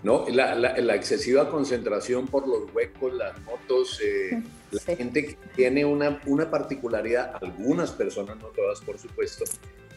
No, 0.04 0.26
la, 0.28 0.54
la, 0.54 0.94
excesiva 0.94 1.50
concentración 1.50 2.28
por 2.28 2.46
los 2.46 2.72
huecos, 2.74 3.12
las 3.14 3.40
motos, 3.42 3.98
eh, 4.00 4.40
la 4.70 4.96
gente 4.96 5.24
que 5.24 5.38
tiene 5.56 5.84
una, 5.84 6.20
una 6.26 6.48
particularidad, 6.48 7.42
algunas 7.42 7.90
personas, 7.90 8.36
no 8.36 8.48
todas 8.48 8.80
por 8.82 8.98
supuesto, 8.98 9.44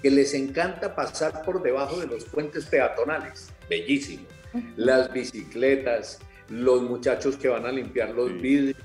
que 0.02 0.10
les 0.10 0.34
encanta 0.34 0.96
pasar 0.96 1.44
por 1.44 1.62
debajo 1.62 2.00
de 2.00 2.08
los 2.08 2.24
puentes 2.24 2.66
peatonales. 2.66 3.52
Bellísimo 3.70 4.26
las 4.76 5.12
bicicletas, 5.12 6.20
los 6.50 6.82
muchachos 6.82 7.38
que 7.38 7.48
van 7.48 7.66
a 7.66 7.72
limpiar 7.72 8.10
los 8.10 8.34
vidrios, 8.42 8.82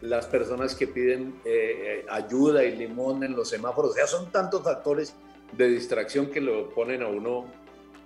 las 0.00 0.26
personas 0.26 0.74
que 0.74 0.86
piden 0.86 1.34
eh, 1.44 2.04
ayuda 2.10 2.64
y 2.64 2.76
limón 2.76 3.22
en 3.22 3.34
los 3.34 3.48
semáforos. 3.48 3.92
O 3.92 3.94
sea, 3.94 4.06
son 4.06 4.30
tantos 4.30 4.62
factores 4.62 5.14
de 5.56 5.68
distracción 5.68 6.26
que 6.26 6.40
lo 6.40 6.70
ponen 6.70 7.02
a 7.02 7.08
uno 7.08 7.46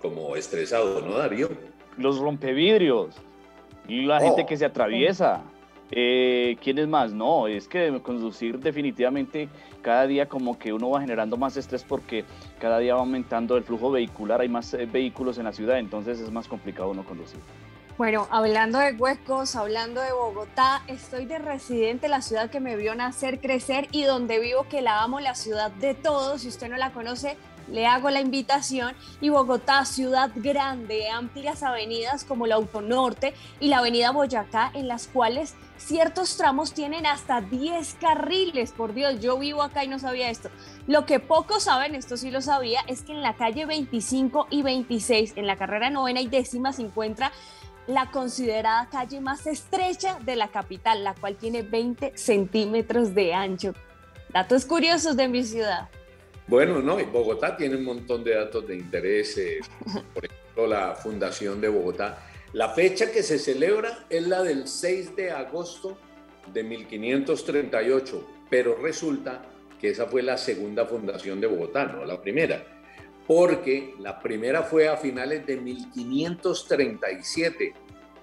como 0.01 0.35
estresado, 0.35 1.01
¿no, 1.01 1.17
Darío? 1.17 1.49
Los 1.97 2.19
rompevidrios 2.19 3.15
y 3.87 4.05
la 4.05 4.19
gente 4.19 4.45
que 4.45 4.57
se 4.57 4.65
atraviesa. 4.65 5.41
Eh, 5.91 6.57
¿Quién 6.61 6.79
es 6.79 6.87
más? 6.87 7.13
No, 7.13 7.47
es 7.47 7.67
que 7.67 8.01
conducir 8.01 8.59
definitivamente 8.59 9.47
cada 9.81 10.05
día 10.05 10.27
como 10.27 10.59
que 10.59 10.73
uno 10.73 10.89
va 10.89 11.01
generando 11.01 11.37
más 11.37 11.55
estrés 11.55 11.83
porque 11.83 12.25
cada 12.59 12.79
día 12.79 12.95
va 12.95 13.01
aumentando 13.01 13.55
el 13.55 13.63
flujo 13.63 13.91
vehicular, 13.91 14.41
hay 14.41 14.49
más 14.49 14.73
eh, 14.73 14.85
vehículos 14.85 15.37
en 15.37 15.45
la 15.45 15.53
ciudad, 15.53 15.79
entonces 15.79 16.19
es 16.19 16.29
más 16.29 16.47
complicado 16.47 16.89
uno 16.89 17.05
conducir. 17.05 17.39
Bueno, 17.97 18.27
hablando 18.29 18.77
de 18.77 18.93
huecos, 18.93 19.55
hablando 19.55 20.01
de 20.01 20.11
Bogotá, 20.11 20.83
estoy 20.87 21.25
de 21.25 21.39
residente, 21.39 22.07
la 22.07 22.21
ciudad 22.21 22.51
que 22.51 22.59
me 22.59 22.75
vio 22.75 22.93
nacer, 22.93 23.39
crecer 23.39 23.87
y 23.91 24.03
donde 24.03 24.39
vivo, 24.39 24.67
que 24.69 24.83
la 24.83 25.01
amo, 25.01 25.19
la 25.19 25.33
ciudad 25.33 25.71
de 25.71 25.95
todos. 25.95 26.41
Si 26.41 26.47
usted 26.47 26.69
no 26.69 26.77
la 26.77 26.91
conoce, 26.91 27.37
le 27.67 27.85
hago 27.85 28.09
la 28.09 28.21
invitación 28.21 28.95
y 29.21 29.29
Bogotá, 29.29 29.85
ciudad 29.85 30.31
grande, 30.35 31.09
amplias 31.09 31.63
avenidas 31.63 32.23
como 32.23 32.47
la 32.47 32.55
Autonorte 32.55 33.33
y 33.59 33.67
la 33.67 33.79
Avenida 33.79 34.11
Boyacá, 34.11 34.71
en 34.73 34.87
las 34.87 35.07
cuales 35.07 35.55
ciertos 35.77 36.37
tramos 36.37 36.73
tienen 36.73 37.05
hasta 37.05 37.41
10 37.41 37.95
carriles. 37.99 38.71
Por 38.71 38.93
Dios, 38.93 39.19
yo 39.19 39.37
vivo 39.37 39.61
acá 39.61 39.83
y 39.83 39.87
no 39.87 39.99
sabía 39.99 40.29
esto. 40.29 40.49
Lo 40.87 41.05
que 41.05 41.19
pocos 41.19 41.63
saben, 41.63 41.95
esto 41.95 42.17
sí 42.17 42.31
lo 42.31 42.41
sabía, 42.41 42.81
es 42.87 43.01
que 43.01 43.11
en 43.11 43.21
la 43.21 43.35
calle 43.35 43.65
25 43.65 44.47
y 44.49 44.61
26, 44.61 45.33
en 45.35 45.47
la 45.47 45.57
carrera 45.57 45.89
novena 45.89 46.21
y 46.21 46.27
décima, 46.27 46.73
se 46.73 46.83
encuentra 46.83 47.31
la 47.87 48.11
considerada 48.11 48.87
calle 48.89 49.21
más 49.21 49.47
estrecha 49.47 50.19
de 50.19 50.35
la 50.35 50.49
capital, 50.49 51.03
la 51.03 51.15
cual 51.15 51.37
tiene 51.37 51.61
20 51.61 52.17
centímetros 52.17 53.15
de 53.15 53.33
ancho. 53.33 53.73
Datos 54.33 54.65
curiosos 54.65 55.15
de 55.15 55.29
mi 55.29 55.43
ciudad. 55.43 55.89
Bueno, 56.47 56.81
no, 56.81 56.99
y 56.99 57.03
Bogotá 57.03 57.57
tiene 57.57 57.75
un 57.75 57.83
montón 57.83 58.23
de 58.23 58.35
datos 58.35 58.65
de 58.65 58.77
interés, 58.77 59.37
eh, 59.37 59.59
por 60.13 60.25
ejemplo, 60.25 60.67
la 60.67 60.95
Fundación 60.95 61.59
de 61.59 61.67
Bogotá. 61.67 62.25
La 62.53 62.69
fecha 62.69 63.11
que 63.11 63.21
se 63.21 63.37
celebra 63.37 64.05
es 64.09 64.25
la 64.25 64.41
del 64.43 64.67
6 64.67 65.15
de 65.17 65.31
agosto 65.31 65.97
de 66.53 66.63
1538, 66.63 68.27
pero 68.49 68.75
resulta 68.75 69.43
que 69.79 69.89
esa 69.89 70.05
fue 70.05 70.23
la 70.23 70.37
segunda 70.37 70.85
fundación 70.85 71.41
de 71.41 71.47
Bogotá, 71.47 71.85
no 71.85 72.05
la 72.05 72.21
primera, 72.21 72.63
porque 73.27 73.93
la 73.99 74.19
primera 74.19 74.63
fue 74.63 74.87
a 74.87 74.95
finales 74.95 75.45
de 75.45 75.57
1537, 75.57 77.73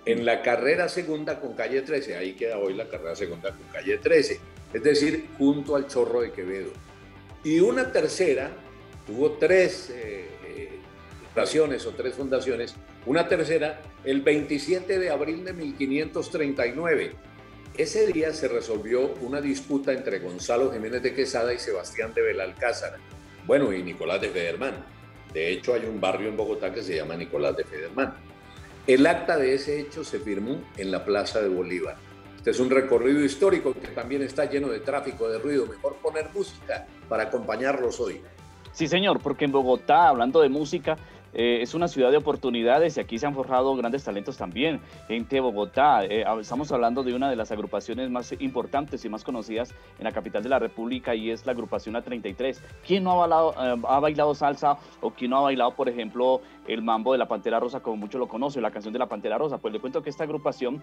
en 0.07 0.25
la 0.25 0.41
carrera 0.43 0.89
segunda 0.89 1.39
con 1.41 1.55
calle 1.55 1.83
13, 1.83 2.17
ahí 2.17 2.33
queda 2.33 2.57
hoy 2.59 2.75
la 2.75 2.89
carrera 2.89 3.15
segunda 3.15 3.51
con 3.51 3.63
calle 3.71 3.99
13, 3.99 4.41
es 4.73 4.83
decir, 4.83 5.29
junto 5.39 5.77
al 5.77 5.87
Chorro 5.87 6.23
de 6.23 6.33
Quevedo. 6.33 6.71
Y 7.45 7.61
una 7.61 7.93
tercera, 7.93 8.51
tuvo 9.07 9.33
tres 9.33 9.91
eh, 9.95 10.29
fundaciones 11.27 11.85
o 11.85 11.91
tres 11.91 12.15
fundaciones, 12.15 12.75
una 13.05 13.29
tercera 13.29 13.83
el 14.03 14.23
27 14.23 14.99
de 14.99 15.11
abril 15.11 15.45
de 15.45 15.53
1539. 15.53 17.13
Ese 17.77 18.07
día 18.07 18.33
se 18.33 18.49
resolvió 18.49 19.15
una 19.21 19.43
disputa 19.43 19.93
entre 19.93 20.21
Gonzalo 20.21 20.73
Jiménez 20.73 21.03
de 21.03 21.13
Quesada 21.13 21.53
y 21.53 21.59
Sebastián 21.59 22.15
de 22.15 22.23
Belalcázar, 22.23 22.97
bueno, 23.47 23.73
y 23.75 23.83
Nicolás 23.83 24.23
de 24.23 24.31
Federman. 24.31 24.75
De 25.35 25.51
hecho, 25.51 25.75
hay 25.75 25.85
un 25.85 26.01
barrio 26.01 26.29
en 26.29 26.37
Bogotá 26.37 26.73
que 26.73 26.83
se 26.83 26.97
llama 26.97 27.17
Nicolás 27.17 27.57
de 27.57 27.65
Federman. 27.65 28.15
El 28.87 29.07
acta 29.07 29.37
de 29.37 29.55
ese 29.55 29.81
hecho 29.81 30.05
se 30.05 30.21
firmó 30.21 30.63
en 30.79 30.91
la 30.91 31.05
Plaza 31.05 31.43
de 31.43 31.49
Bolívar. 31.49 31.97
Este 32.45 32.51
es 32.51 32.61
un 32.61 32.69
recorrido 32.69 33.25
histórico 33.25 33.73
que 33.73 33.89
también 33.89 34.21
está 34.21 34.45
lleno 34.45 34.69
de 34.69 34.81
tráfico, 34.81 35.27
de 35.31 35.39
ruido. 35.39 35.65
Mejor 35.65 35.95
poner 35.95 36.29
música 36.35 36.87
para 37.09 37.23
acompañarlos 37.23 37.99
hoy. 38.01 38.21
Sí, 38.71 38.87
señor, 38.87 39.19
porque 39.23 39.47
en 39.47 39.53
Bogotá, 39.53 40.09
hablando 40.09 40.43
de 40.43 40.51
música, 40.51 40.99
eh, 41.35 41.59
es 41.63 41.75
una 41.75 41.89
ciudad 41.89 42.11
de 42.11 42.17
oportunidades 42.17 42.97
y 42.97 43.01
aquí 43.01 43.19
se 43.19 43.27
han 43.27 43.35
forjado 43.35 43.75
grandes 43.77 44.05
talentos 44.05 44.37
también. 44.37 44.81
Gente 45.09 45.37
de 45.37 45.41
Bogotá, 45.41 46.05
eh, 46.05 46.25
estamos 46.41 46.71
hablando 46.71 47.03
de 47.03 47.15
una 47.15 47.29
de 47.29 47.37
las 47.37 47.51
agrupaciones 47.51 48.09
más 48.09 48.33
importantes 48.41 49.05
y 49.05 49.09
más 49.09 49.25
conocidas 49.25 49.75
en 49.99 50.05
la 50.05 50.13
capital 50.13 50.43
de 50.43 50.49
la 50.49 50.59
República 50.59 51.15
y 51.15 51.31
es 51.31 51.45
la 51.45 51.53
agrupación 51.53 51.97
A33. 51.97 52.61
¿Quién 52.87 53.05
no 53.05 53.13
ha 53.13 53.27
bailado, 53.27 53.53
eh, 53.53 53.83
ha 53.89 54.01
bailado 54.01 54.35
salsa 54.35 54.79
o 55.01 55.11
quién 55.11 55.33
no 55.33 55.39
ha 55.39 55.43
bailado, 55.43 55.73
por 55.73 55.89
ejemplo, 55.89 56.41
el 56.69 56.83
mambo 56.83 57.13
de 57.13 57.19
la 57.19 57.27
Pantera 57.27 57.59
Rosa, 57.59 57.81
como 57.81 57.97
muchos 57.97 58.19
lo 58.19 58.29
conocen, 58.29 58.63
la 58.63 58.71
canción 58.71 58.93
de 58.93 59.01
la 59.01 59.09
Pantera 59.09 59.37
Rosa? 59.37 59.59
Pues 59.59 59.75
le 59.75 59.81
cuento 59.81 60.03
que 60.03 60.11
esta 60.11 60.25
agrupación 60.25 60.81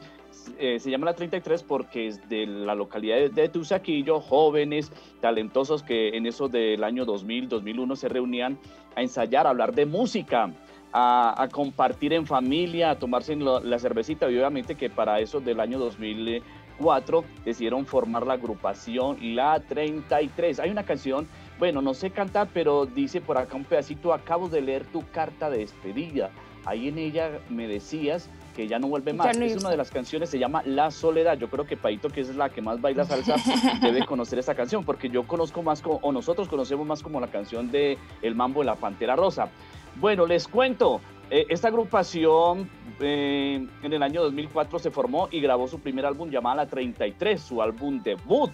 se 0.57 0.91
llama 0.91 1.05
la 1.05 1.13
33 1.13 1.63
porque 1.63 2.07
es 2.07 2.29
de 2.29 2.45
la 2.45 2.75
localidad 2.75 3.17
de, 3.31 3.49
Tusaquillo, 3.49 4.19
jóvenes, 4.19 4.91
talentosos 5.19 5.83
que 5.83 6.09
en 6.09 6.25
eso 6.25 6.47
del 6.49 6.83
año 6.83 7.05
2000, 7.05 7.49
2001 7.49 7.95
se 7.95 8.09
reunían 8.09 8.59
a 8.95 9.01
ensayar, 9.01 9.47
a 9.47 9.51
hablar 9.51 9.73
de 9.73 9.85
música, 9.85 10.51
a, 10.93 11.47
compartir 11.51 12.13
en 12.13 12.25
familia, 12.25 12.91
a 12.91 12.99
tomarse 12.99 13.35
la 13.35 13.79
cervecita. 13.79 14.29
Y 14.29 14.37
obviamente 14.37 14.75
que 14.75 14.89
para 14.89 15.19
eso 15.19 15.39
del 15.39 15.59
año 15.59 15.79
2004 15.79 17.23
decidieron 17.45 17.85
formar 17.85 18.25
la 18.25 18.33
agrupación 18.33 19.35
La 19.35 19.59
33. 19.59 20.59
Hay 20.59 20.69
una 20.69 20.83
canción, 20.83 21.27
bueno, 21.59 21.81
no 21.81 21.93
sé 21.93 22.11
cantar, 22.11 22.49
pero 22.53 22.85
dice 22.85 23.21
por 23.21 23.37
acá 23.37 23.55
un 23.55 23.63
pedacito, 23.63 24.13
acabo 24.13 24.49
de 24.49 24.61
leer 24.61 24.85
tu 24.85 25.07
carta 25.11 25.49
de 25.49 25.59
despedida. 25.59 26.29
Ahí 26.65 26.89
en 26.89 26.97
ella 26.97 27.39
me 27.49 27.67
decías 27.67 28.29
que 28.55 28.67
ya 28.67 28.79
no 28.79 28.87
vuelve 28.87 29.13
más. 29.13 29.37
es 29.37 29.57
una 29.57 29.69
de 29.69 29.77
las 29.77 29.91
canciones, 29.91 30.29
se 30.29 30.39
llama 30.39 30.61
La 30.65 30.91
Soledad. 30.91 31.37
Yo 31.37 31.49
creo 31.49 31.65
que 31.65 31.77
Paito, 31.77 32.09
que 32.09 32.21
es 32.21 32.35
la 32.35 32.49
que 32.49 32.61
más 32.61 32.81
baila 32.81 33.05
salsa, 33.05 33.35
debe 33.81 34.05
conocer 34.05 34.39
esta 34.39 34.55
canción, 34.55 34.83
porque 34.83 35.09
yo 35.09 35.23
conozco 35.23 35.63
más, 35.63 35.81
o 35.85 36.11
nosotros 36.11 36.47
conocemos 36.47 36.85
más 36.85 37.01
como 37.01 37.19
la 37.19 37.27
canción 37.27 37.71
de 37.71 37.97
El 38.21 38.35
Mambo 38.35 38.61
de 38.61 38.67
la 38.67 38.75
Pantera 38.75 39.15
Rosa. 39.15 39.49
Bueno, 39.95 40.25
les 40.25 40.47
cuento, 40.47 41.01
eh, 41.29 41.45
esta 41.49 41.69
agrupación 41.69 42.69
eh, 42.99 43.65
en 43.83 43.93
el 43.93 44.03
año 44.03 44.21
2004 44.23 44.79
se 44.79 44.91
formó 44.91 45.27
y 45.31 45.41
grabó 45.41 45.67
su 45.67 45.79
primer 45.79 46.05
álbum 46.05 46.29
llamado 46.29 46.57
La 46.57 46.67
33, 46.67 47.41
su 47.41 47.61
álbum 47.61 48.01
debut. 48.03 48.51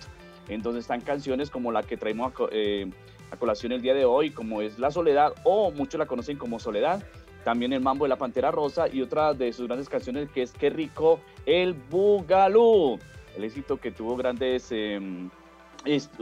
Entonces 0.48 0.82
están 0.82 1.02
canciones 1.02 1.50
como 1.50 1.72
la 1.72 1.84
que 1.84 1.98
traemos 1.98 2.34
a, 2.34 2.46
eh, 2.52 2.90
a 3.32 3.38
colación 3.38 3.72
el 3.72 3.82
día 3.82 3.94
de 3.94 4.06
hoy, 4.06 4.32
como 4.32 4.62
es 4.62 4.80
La 4.80 4.92
Soledad, 4.92 5.34
o 5.44 5.72
muchos 5.72 6.00
la 6.00 6.06
conocen 6.06 6.38
como 6.38 6.60
Soledad 6.60 7.04
también 7.48 7.72
el 7.72 7.80
mambo 7.80 8.04
de 8.04 8.10
la 8.10 8.18
Pantera 8.18 8.52
Rosa 8.52 8.90
y 8.90 9.02
otra 9.02 9.34
de 9.34 9.54
sus 9.54 9.68
grandes 9.68 9.88
canciones 9.88 10.30
que 10.32 10.42
es 10.42 10.52
Qué 10.52 10.70
rico 10.70 11.22
el 11.46 11.74
Bugalú. 11.74 13.00
El 13.38 13.46
éxito 13.46 13.78
que 13.78 13.92
tuvo 13.92 14.18
grandes... 14.18 14.70
Em, 14.74 15.30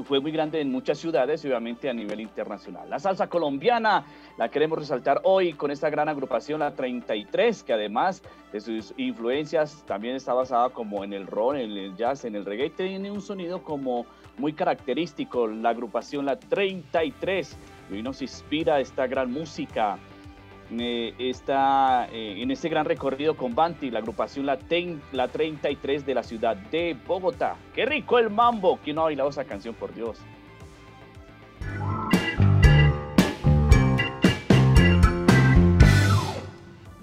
fue 0.03 0.19
muy 0.19 0.31
grande 0.31 0.61
en 0.61 0.71
muchas 0.71 0.99
ciudades 0.99 1.43
y 1.43 1.47
obviamente 1.47 1.89
a 1.89 1.93
nivel 1.93 2.19
internacional. 2.19 2.87
La 2.87 2.99
salsa 2.99 3.25
colombiana 3.25 4.05
la 4.37 4.49
queremos 4.49 4.77
resaltar 4.77 5.21
hoy 5.23 5.53
con 5.53 5.71
esta 5.71 5.89
gran 5.89 6.07
agrupación, 6.07 6.59
la 6.59 6.75
33, 6.75 7.63
que 7.63 7.73
además 7.73 8.21
de 8.53 8.61
sus 8.61 8.93
influencias 8.97 9.83
también 9.87 10.15
está 10.15 10.35
basada 10.35 10.69
como 10.69 11.03
en 11.03 11.13
el 11.13 11.25
rock, 11.25 11.55
en 11.55 11.71
el 11.71 11.95
jazz, 11.95 12.25
en 12.25 12.35
el 12.35 12.45
reggae, 12.45 12.69
tiene 12.69 13.09
un 13.09 13.21
sonido 13.21 13.63
como 13.63 14.05
muy 14.37 14.53
característico, 14.53 15.47
la 15.47 15.69
agrupación 15.69 16.27
La 16.27 16.37
33, 16.37 17.57
y 17.89 18.03
nos 18.03 18.21
inspira 18.21 18.79
esta 18.79 19.07
gran 19.07 19.31
música 19.31 19.97
está 20.69 22.07
eh, 22.11 22.41
en 22.41 22.51
este 22.51 22.69
gran 22.69 22.85
recorrido 22.85 23.35
con 23.35 23.55
Banti, 23.55 23.91
la 23.91 23.99
agrupación 23.99 24.45
la, 24.45 24.57
la 25.11 25.27
33 25.27 26.05
de 26.05 26.13
la 26.13 26.23
ciudad 26.23 26.55
de 26.55 26.97
Bogotá. 27.07 27.55
¡Qué 27.73 27.85
rico 27.85 28.19
el 28.19 28.29
mambo! 28.29 28.79
¿Quién 28.83 28.95
no 28.95 29.01
ha 29.01 29.05
bailado 29.05 29.29
esa 29.29 29.45
canción, 29.45 29.75
por 29.75 29.93
Dios? 29.93 30.19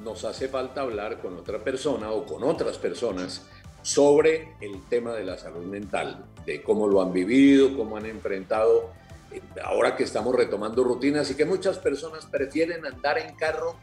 Nos 0.05 0.25
hace 0.25 0.49
falta 0.49 0.83
hablar 0.83 1.21
con 1.21 1.37
otra 1.37 1.59
persona 1.59 2.11
o 2.11 2.25
con 2.25 2.43
otras 2.43 2.79
personas 2.79 3.49
sobre 3.83 4.55
el 4.61 4.81
tema 4.89 5.13
de 5.13 5.25
la 5.25 5.37
salud 5.37 5.65
mental, 5.65 6.25
de 6.47 6.63
cómo 6.63 6.87
lo 6.87 7.03
han 7.03 7.13
vivido, 7.13 7.77
cómo 7.77 7.97
han 7.97 8.07
enfrentado 8.07 8.91
ahora 9.65 9.97
que 9.97 10.05
estamos 10.05 10.35
retomando 10.35 10.85
rutinas 10.85 11.31
y 11.31 11.35
que 11.35 11.45
muchas 11.45 11.79
personas 11.79 12.27
prefieren 12.27 12.85
andar 12.85 13.19
en 13.19 13.35
carro 13.37 13.77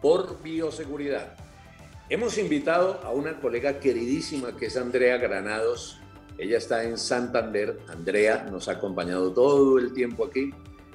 por 0.00 0.42
bioseguridad. 0.42 1.36
Hemos 2.08 2.38
invitado 2.38 3.00
a 3.02 3.10
una 3.10 3.40
colega 3.40 3.80
queridísima 3.80 4.56
que 4.56 4.66
es 4.66 4.76
Andrea 4.76 5.16
Granados. 5.16 5.98
Ella 6.38 6.58
está 6.58 6.84
en 6.84 6.98
Santander. 6.98 7.80
Andrea 7.88 8.46
nos 8.50 8.68
ha 8.68 8.72
acompañado 8.72 9.32
todo 9.32 9.78
el 9.78 9.92
tiempo 9.92 10.24
aquí, 10.24 10.52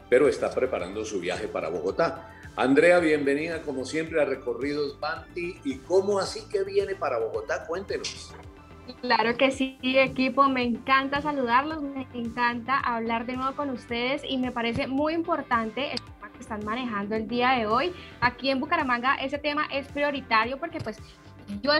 pero 0.09 0.27
está 0.27 0.53
preparando 0.53 1.03
su 1.03 1.19
viaje 1.19 1.47
para 1.47 1.69
Bogotá. 1.69 2.31
Andrea, 2.55 2.99
bienvenida 2.99 3.61
como 3.61 3.85
siempre 3.85 4.21
a 4.21 4.25
Recorridos 4.25 4.99
Banti. 4.99 5.59
¿Y 5.63 5.79
cómo 5.79 6.19
así 6.19 6.47
que 6.49 6.63
viene 6.63 6.95
para 6.95 7.17
Bogotá? 7.17 7.65
Cuéntenos. 7.65 8.33
Claro 9.01 9.37
que 9.37 9.51
sí, 9.51 9.77
equipo, 9.81 10.47
me 10.49 10.63
encanta 10.63 11.21
saludarlos, 11.21 11.81
me 11.81 12.07
encanta 12.13 12.79
hablar 12.79 13.25
de 13.25 13.35
nuevo 13.35 13.55
con 13.55 13.69
ustedes 13.69 14.23
y 14.27 14.37
me 14.37 14.51
parece 14.51 14.87
muy 14.87 15.13
importante 15.13 15.91
el 15.91 16.01
tema 16.01 16.31
que 16.31 16.39
están 16.39 16.65
manejando 16.65 17.15
el 17.15 17.27
día 17.27 17.51
de 17.51 17.67
hoy. 17.67 17.93
Aquí 18.19 18.49
en 18.49 18.59
Bucaramanga 18.59 19.15
ese 19.15 19.37
tema 19.37 19.65
es 19.71 19.87
prioritario 19.87 20.57
porque 20.57 20.79
pues 20.79 20.99
yo 21.61 21.71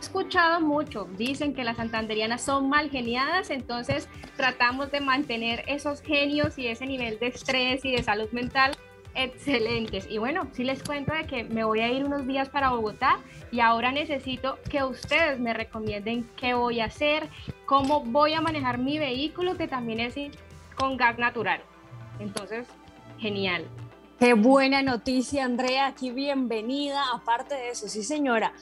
escuchado 0.00 0.60
mucho, 0.60 1.08
dicen 1.16 1.54
que 1.54 1.62
las 1.62 1.76
santanderianas 1.76 2.42
son 2.42 2.68
mal 2.68 2.90
geniadas, 2.90 3.50
entonces 3.50 4.08
tratamos 4.36 4.90
de 4.90 5.00
mantener 5.00 5.64
esos 5.68 6.02
genios 6.02 6.58
y 6.58 6.66
ese 6.66 6.86
nivel 6.86 7.18
de 7.18 7.28
estrés 7.28 7.84
y 7.84 7.92
de 7.92 8.02
salud 8.02 8.28
mental 8.32 8.76
excelentes. 9.14 10.06
Y 10.10 10.18
bueno, 10.18 10.48
sí 10.52 10.64
les 10.64 10.82
cuento 10.82 11.12
de 11.12 11.26
que 11.26 11.44
me 11.44 11.64
voy 11.64 11.80
a 11.80 11.90
ir 11.90 12.04
unos 12.04 12.26
días 12.26 12.48
para 12.48 12.70
Bogotá 12.70 13.18
y 13.50 13.60
ahora 13.60 13.92
necesito 13.92 14.58
que 14.70 14.82
ustedes 14.82 15.38
me 15.38 15.52
recomienden 15.52 16.28
qué 16.36 16.54
voy 16.54 16.80
a 16.80 16.86
hacer, 16.86 17.28
cómo 17.66 18.00
voy 18.04 18.34
a 18.34 18.40
manejar 18.40 18.78
mi 18.78 18.98
vehículo 18.98 19.56
que 19.56 19.68
también 19.68 20.00
es 20.00 20.14
con 20.74 20.96
gas 20.96 21.18
natural. 21.18 21.60
Entonces, 22.18 22.66
genial. 23.18 23.66
Qué 24.18 24.34
buena 24.34 24.82
noticia, 24.82 25.44
Andrea. 25.44 25.86
Aquí 25.86 26.10
bienvenida. 26.10 27.02
Aparte 27.12 27.54
de 27.54 27.70
eso, 27.70 27.88
sí, 27.88 28.02
señora. 28.02 28.52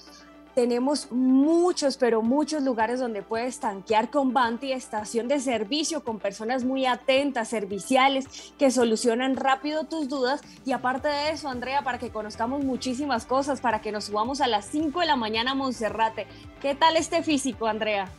Tenemos 0.55 1.11
muchos, 1.13 1.97
pero 1.97 2.23
muchos 2.23 2.63
lugares 2.63 2.99
donde 2.99 3.23
puedes 3.23 3.61
tanquear 3.61 4.11
con 4.11 4.33
Banti, 4.33 4.73
estación 4.73 5.29
de 5.29 5.41
servicio 5.41 6.03
con 6.03 6.19
personas 6.19 6.65
muy 6.65 6.87
atentas, 6.87 7.49
serviciales, 7.49 8.53
que 8.59 8.71
solucionan 8.71 9.37
rápido 9.37 9.85
tus 9.85 10.09
dudas. 10.09 10.41
Y 10.65 10.73
aparte 10.73 11.09
de 11.09 11.31
eso, 11.31 11.49
Andrea, 11.49 11.83
para 11.83 11.99
que 11.99 12.11
conozcamos 12.11 12.65
muchísimas 12.65 13.27
cosas, 13.27 13.61
para 13.61 13.81
que 13.81 13.93
nos 13.93 14.05
subamos 14.05 14.41
a 14.41 14.47
las 14.47 14.67
5 14.67 15.01
de 15.01 15.07
la 15.07 15.17
mañana 15.17 15.53
a 15.53 15.55
Monserrate. 15.55 16.27
¿Qué 16.61 16.75
tal 16.75 16.97
este 16.97 17.23
físico, 17.23 17.67
Andrea? 17.67 18.09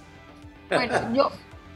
Bueno, 0.71 1.13
yo 1.13 1.31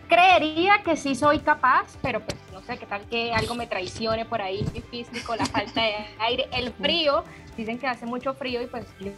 creería 0.08 0.82
que 0.84 0.96
sí 0.96 1.16
soy 1.16 1.40
capaz, 1.40 1.98
pero 2.02 2.20
pues 2.22 2.38
no 2.54 2.62
sé 2.62 2.78
qué 2.78 2.86
tal 2.86 3.02
que 3.08 3.34
algo 3.34 3.56
me 3.56 3.68
traicione 3.68 4.26
por 4.26 4.42
ahí, 4.42 4.66
mi 4.74 4.82
físico, 4.82 5.36
la 5.36 5.46
falta 5.46 5.82
de 5.82 5.94
aire, 6.20 6.48
el 6.54 6.72
frío 6.74 7.24
dicen 7.58 7.78
que 7.78 7.88
hace 7.88 8.06
mucho 8.06 8.34
frío 8.34 8.62
y 8.62 8.68
pues 8.68 8.86
yo 9.00 9.12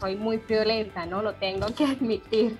soy 0.00 0.16
muy 0.16 0.38
friolenta, 0.38 1.06
¿no? 1.06 1.22
Lo 1.22 1.34
tengo 1.34 1.66
que 1.74 1.84
admitir. 1.84 2.58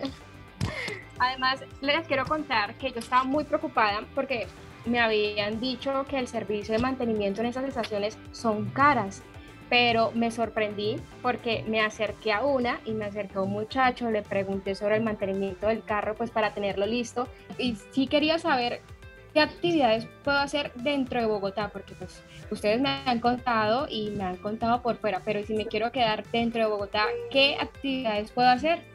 Además, 1.18 1.60
les 1.80 2.06
quiero 2.06 2.26
contar 2.26 2.74
que 2.74 2.90
yo 2.90 2.98
estaba 2.98 3.24
muy 3.24 3.44
preocupada 3.44 4.04
porque 4.14 4.46
me 4.84 5.00
habían 5.00 5.60
dicho 5.60 6.04
que 6.08 6.18
el 6.18 6.26
servicio 6.26 6.74
de 6.74 6.80
mantenimiento 6.80 7.40
en 7.40 7.46
esas 7.46 7.64
estaciones 7.64 8.18
son 8.32 8.66
caras, 8.70 9.22
pero 9.72 10.12
me 10.14 10.30
sorprendí 10.30 11.00
porque 11.22 11.64
me 11.66 11.80
acerqué 11.80 12.30
a 12.30 12.44
una 12.44 12.80
y 12.84 12.92
me 12.92 13.06
acercó 13.06 13.44
un 13.44 13.52
muchacho, 13.52 14.10
le 14.10 14.20
pregunté 14.20 14.74
sobre 14.74 14.96
el 14.96 15.02
mantenimiento 15.02 15.68
del 15.68 15.82
carro 15.82 16.14
pues 16.14 16.30
para 16.30 16.52
tenerlo 16.52 16.84
listo 16.84 17.26
y 17.56 17.78
sí 17.90 18.06
quería 18.06 18.38
saber 18.38 18.82
qué 19.32 19.40
actividades 19.40 20.06
puedo 20.24 20.36
hacer 20.36 20.72
dentro 20.74 21.20
de 21.20 21.26
Bogotá, 21.26 21.70
porque 21.72 21.94
pues 21.94 22.22
ustedes 22.50 22.82
me 22.82 22.90
han 23.06 23.20
contado 23.20 23.86
y 23.88 24.10
me 24.10 24.24
han 24.24 24.36
contado 24.36 24.82
por 24.82 24.96
fuera, 24.96 25.22
pero 25.24 25.42
si 25.42 25.54
me 25.54 25.64
quiero 25.64 25.90
quedar 25.90 26.22
dentro 26.30 26.60
de 26.60 26.68
Bogotá, 26.68 27.06
¿qué 27.30 27.56
actividades 27.58 28.30
puedo 28.30 28.50
hacer? 28.50 28.91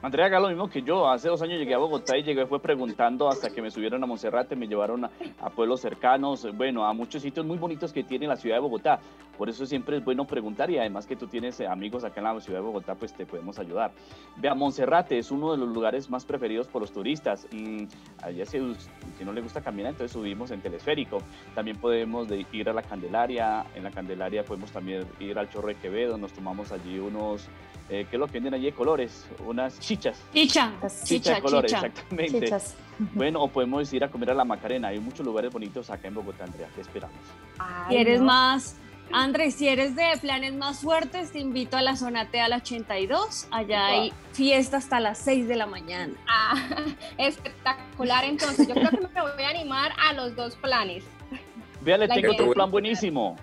Andrea 0.00 0.26
haga 0.26 0.38
lo 0.38 0.48
mismo 0.48 0.70
que 0.70 0.82
yo. 0.82 1.08
Hace 1.08 1.28
dos 1.28 1.42
años 1.42 1.58
llegué 1.58 1.74
a 1.74 1.78
Bogotá 1.78 2.16
y 2.16 2.22
llegué, 2.22 2.46
fue 2.46 2.60
preguntando 2.60 3.28
hasta 3.28 3.50
que 3.50 3.60
me 3.60 3.68
subieron 3.68 4.02
a 4.04 4.06
Monserrate, 4.06 4.54
me 4.54 4.68
llevaron 4.68 5.04
a, 5.04 5.50
pueblos 5.50 5.80
cercanos, 5.80 6.46
bueno, 6.56 6.86
a 6.86 6.92
muchos 6.92 7.22
sitios 7.22 7.44
muy 7.44 7.58
bonitos 7.58 7.92
que 7.92 8.04
tiene 8.04 8.28
la 8.28 8.36
ciudad 8.36 8.56
de 8.56 8.60
Bogotá. 8.60 9.00
Por 9.36 9.48
eso 9.48 9.66
siempre 9.66 9.96
es 9.96 10.04
bueno 10.04 10.24
preguntar 10.24 10.70
y 10.70 10.78
además 10.78 11.06
que 11.06 11.16
tú 11.16 11.26
tienes 11.26 11.58
eh, 11.60 11.66
amigos 11.66 12.04
acá 12.04 12.20
en 12.20 12.24
la 12.24 12.40
ciudad 12.40 12.60
de 12.60 12.66
Bogotá, 12.66 12.94
pues 12.94 13.12
te 13.12 13.26
podemos 13.26 13.58
ayudar. 13.58 13.90
Vea, 14.36 14.54
Monserrate 14.54 15.18
es 15.18 15.32
uno 15.32 15.50
de 15.50 15.58
los 15.58 15.68
lugares 15.68 16.08
más 16.10 16.24
preferidos 16.24 16.68
por 16.68 16.82
los 16.82 16.92
turistas. 16.92 17.48
Y 17.52 17.88
allá 18.22 18.46
si, 18.46 18.58
si 19.16 19.24
no 19.24 19.32
le 19.32 19.40
gusta 19.40 19.60
caminar, 19.62 19.92
entonces 19.92 20.12
subimos 20.12 20.52
en 20.52 20.60
telesférico. 20.60 21.18
También 21.56 21.76
podemos 21.76 22.28
ir 22.52 22.68
a 22.68 22.72
la 22.72 22.82
Candelaria. 22.82 23.64
En 23.74 23.82
la 23.82 23.90
Candelaria 23.90 24.44
podemos 24.44 24.70
también 24.70 25.06
ir 25.18 25.38
al 25.38 25.48
Chorro 25.50 25.68
de 25.68 25.76
Quevedo. 25.76 26.18
Nos 26.18 26.32
tomamos 26.32 26.72
allí 26.72 26.98
unos 26.98 27.48
eh, 27.90 28.06
¿qué 28.10 28.16
es 28.16 28.20
lo 28.20 28.26
que 28.26 28.34
venden 28.34 28.54
allí 28.54 28.66
de 28.66 28.72
colores? 28.72 29.26
Unas 29.46 29.78
chichas. 29.88 30.22
Chicha. 30.32 30.72
Chicha, 31.04 31.34
de 31.36 31.40
colores, 31.40 31.72
exactamente. 31.72 32.54
Bueno, 33.14 33.42
o 33.42 33.48
podemos 33.48 33.92
ir 33.92 34.04
a 34.04 34.10
comer 34.10 34.30
a 34.30 34.34
la 34.34 34.44
Macarena. 34.44 34.88
Hay 34.88 35.00
muchos 35.00 35.24
lugares 35.24 35.52
bonitos 35.52 35.88
acá 35.88 36.08
en 36.08 36.14
Bogotá, 36.14 36.44
Andrea. 36.44 36.68
¿Qué 36.74 36.82
esperamos? 36.82 37.16
si 37.88 37.96
eres 37.96 38.20
más, 38.20 38.76
Andrés, 39.12 39.54
si 39.54 39.68
eres 39.68 39.96
de 39.96 40.04
planes 40.20 40.54
más 40.54 40.80
fuertes, 40.80 41.32
te 41.32 41.38
invito 41.38 41.76
a 41.76 41.82
la 41.82 41.96
zona 41.96 42.28
T 42.30 42.40
al 42.40 42.52
82. 42.52 43.48
Allá 43.50 43.86
hay 43.86 44.12
fiesta 44.32 44.76
hasta 44.76 45.00
las 45.00 45.18
6 45.18 45.48
de 45.48 45.56
la 45.56 45.66
mañana. 45.66 46.12
Ah, 46.28 46.54
espectacular. 47.18 48.24
Entonces, 48.24 48.68
yo 48.68 48.74
creo 48.74 48.90
que 48.90 49.08
me 49.14 49.22
voy 49.22 49.42
a 49.42 49.48
animar 49.48 49.92
a 49.98 50.12
los 50.12 50.36
dos 50.36 50.56
planes. 50.56 51.04
Vea, 51.80 51.96
le 51.96 52.08
tengo 52.08 52.32
otro 52.32 52.50
plan 52.52 52.70
buenísimo. 52.70 53.36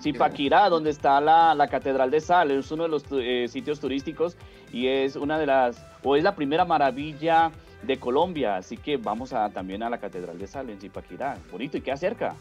Zipaquirá, 0.00 0.68
donde 0.68 0.90
está 0.90 1.20
la, 1.20 1.54
la, 1.54 1.68
Catedral 1.68 2.10
de 2.10 2.20
Sal, 2.20 2.50
es 2.50 2.70
uno 2.70 2.84
de 2.84 2.88
los 2.88 3.04
eh, 3.12 3.46
sitios 3.48 3.80
turísticos 3.80 4.36
y 4.72 4.86
es 4.86 5.16
una 5.16 5.38
de 5.38 5.46
las, 5.46 5.84
o 6.02 6.16
es 6.16 6.22
la 6.22 6.34
primera 6.34 6.64
maravilla 6.64 7.50
de 7.82 7.98
Colombia, 7.98 8.56
así 8.56 8.76
que 8.76 8.96
vamos 8.96 9.32
a, 9.32 9.50
también 9.50 9.82
a 9.82 9.90
la 9.90 9.98
Catedral 9.98 10.38
de 10.38 10.46
Sal 10.46 10.70
en 10.70 10.80
Zipaquirá, 10.80 11.38
bonito 11.50 11.76
y 11.76 11.80
queda 11.80 11.96
cerca. 11.96 12.36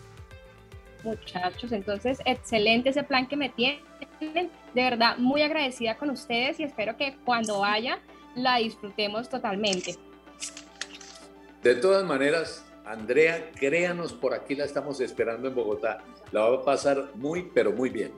Muchachos, 1.04 1.72
entonces 1.72 2.20
excelente 2.26 2.90
ese 2.90 3.04
plan 3.04 3.28
que 3.28 3.38
me 3.38 3.50
tienen, 3.50 3.82
de 4.20 4.50
verdad 4.84 5.18
muy 5.18 5.42
agradecida 5.42 5.96
con 5.96 6.10
ustedes 6.10 6.60
y 6.60 6.64
espero 6.64 6.98
que 6.98 7.18
cuando 7.24 7.60
vaya 7.60 8.00
la 8.36 8.58
disfrutemos 8.58 9.30
totalmente. 9.30 9.96
De 11.64 11.76
todas 11.76 12.06
maneras, 12.06 12.67
Andrea, 12.88 13.52
créanos, 13.52 14.14
por 14.14 14.34
aquí 14.34 14.56
la 14.56 14.64
estamos 14.64 15.02
esperando 15.02 15.50
en 15.50 15.56
Bogotá. 15.56 15.98
La 16.32 16.48
va 16.48 16.56
a 16.56 16.64
pasar 16.64 17.10
muy, 17.16 17.44
pero 17.54 17.74
muy 17.74 17.90
bien. 17.90 18.14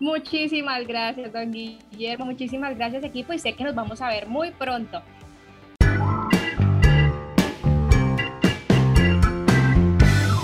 Muchísimas 0.00 0.84
gracias, 0.88 1.32
don 1.32 1.52
Guillermo. 1.52 2.24
Muchísimas 2.24 2.76
gracias, 2.76 3.04
equipo. 3.04 3.32
Y 3.32 3.38
sé 3.38 3.54
que 3.54 3.62
nos 3.62 3.76
vamos 3.76 4.00
a 4.00 4.08
ver 4.08 4.26
muy 4.26 4.50
pronto. 4.50 5.00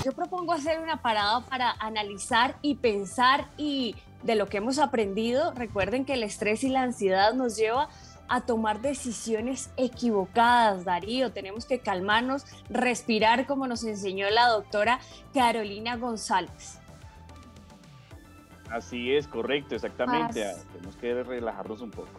Yo 0.05 0.11
propongo 0.13 0.53
hacer 0.53 0.79
una 0.79 1.01
parada 1.01 1.41
para 1.41 1.71
analizar 1.79 2.55
y 2.61 2.75
pensar 2.75 3.49
y 3.57 3.95
de 4.23 4.35
lo 4.35 4.47
que 4.47 4.57
hemos 4.57 4.79
aprendido. 4.79 5.53
Recuerden 5.53 6.05
que 6.05 6.13
el 6.13 6.23
estrés 6.23 6.63
y 6.63 6.69
la 6.69 6.83
ansiedad 6.83 7.33
nos 7.33 7.57
lleva 7.57 7.83
a 7.83 7.89
tomar 8.45 8.81
decisiones 8.81 9.69
equivocadas, 9.77 10.85
Darío. 10.85 11.31
Tenemos 11.31 11.65
que 11.65 11.79
calmarnos, 11.79 12.45
respirar 12.69 13.45
como 13.45 13.67
nos 13.67 13.83
enseñó 13.83 14.29
la 14.29 14.47
doctora 14.49 14.99
Carolina 15.33 15.95
González. 15.97 16.79
Así 18.69 19.15
es, 19.15 19.27
correcto, 19.27 19.75
exactamente. 19.75 20.43
Tenemos 20.73 20.95
que 20.95 21.23
relajarnos 21.23 21.81
un 21.81 21.91
poco. 21.91 22.09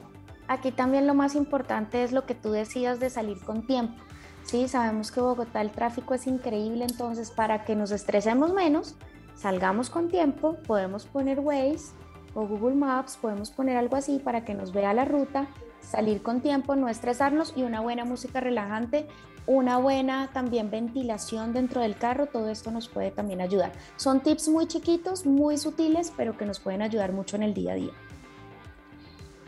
Aquí 0.49 0.71
también 0.71 1.07
lo 1.07 1.14
más 1.14 1.35
importante 1.35 2.05
es 2.05 2.12
lo 2.12 2.25
que 2.25 2.35
tú 2.35 2.53
decías 2.53 3.01
de 3.01 3.11
salir 3.11 3.40
con 3.40 3.66
tiempo. 3.66 4.01
Sí, 4.45 4.69
sabemos 4.69 5.11
que 5.11 5.21
Bogotá 5.21 5.61
el 5.61 5.73
tráfico 5.73 6.14
es 6.14 6.29
increíble, 6.29 6.85
entonces 6.85 7.33
para 7.33 7.64
que 7.64 7.75
nos 7.75 7.90
estresemos 7.90 8.53
menos, 8.53 8.95
salgamos 9.35 9.90
con 9.90 10.09
tiempo, 10.09 10.57
podemos 10.69 11.05
poner 11.05 11.40
Waze 11.40 11.92
o 12.33 12.47
Google 12.47 12.77
Maps, 12.77 13.16
podemos 13.16 13.51
poner 13.51 13.77
algo 13.77 13.97
así 13.97 14.21
para 14.21 14.45
que 14.45 14.55
nos 14.55 14.73
vea 14.73 14.95
la 14.95 15.05
ruta 15.05 15.49
salir 15.88 16.22
con 16.22 16.40
tiempo, 16.40 16.77
no 16.77 16.88
estresarnos 16.88 17.53
y 17.57 17.62
una 17.62 17.81
buena 17.81 18.05
música 18.05 18.40
relajante, 18.40 19.07
una 19.46 19.79
buena 19.79 20.29
también 20.33 20.70
ventilación 20.70 21.53
dentro 21.53 21.81
del 21.81 21.96
carro, 21.96 22.27
todo 22.27 22.51
esto 22.51 22.70
nos 22.70 22.88
puede 22.88 23.12
también 23.12 23.40
ayudar. 23.40 23.72
Son 23.96 24.20
tips 24.20 24.49
muy 24.49 24.66
chiquitos, 24.66 25.25
muy 25.25 25.57
sutiles, 25.57 26.12
pero 26.16 26.37
que 26.37 26.44
nos 26.44 26.59
pueden 26.59 26.83
ayudar 26.83 27.12
mucho 27.12 27.37
en 27.37 27.44
el 27.44 27.55
día 27.55 27.72
a 27.72 27.77
día. 27.77 27.92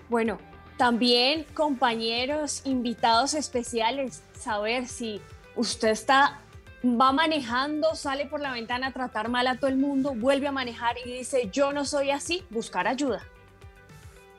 Bueno, 0.08 0.38
también 0.76 1.44
compañeros, 1.54 2.62
invitados 2.64 3.34
especiales, 3.34 4.22
saber 4.38 4.86
si 4.86 5.20
usted 5.56 5.88
está 5.88 6.40
va 6.84 7.12
manejando, 7.12 7.96
sale 7.96 8.26
por 8.26 8.40
la 8.40 8.52
ventana 8.52 8.88
a 8.88 8.92
tratar 8.92 9.28
mal 9.28 9.48
a 9.48 9.56
todo 9.56 9.68
el 9.68 9.76
mundo, 9.76 10.14
vuelve 10.14 10.46
a 10.46 10.52
manejar 10.52 10.96
y 11.04 11.10
dice, 11.10 11.50
yo 11.52 11.72
no 11.72 11.84
soy 11.84 12.10
así, 12.10 12.44
buscar 12.50 12.86
ayuda. 12.86 13.24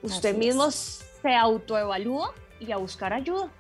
Usted 0.01 0.37
mismo 0.37 0.69
se 1.21 1.35
autoevalúa 1.35 2.33
y 2.59 2.71
a 2.71 2.77
buscar 2.77 3.13
ayuda. 3.13 3.51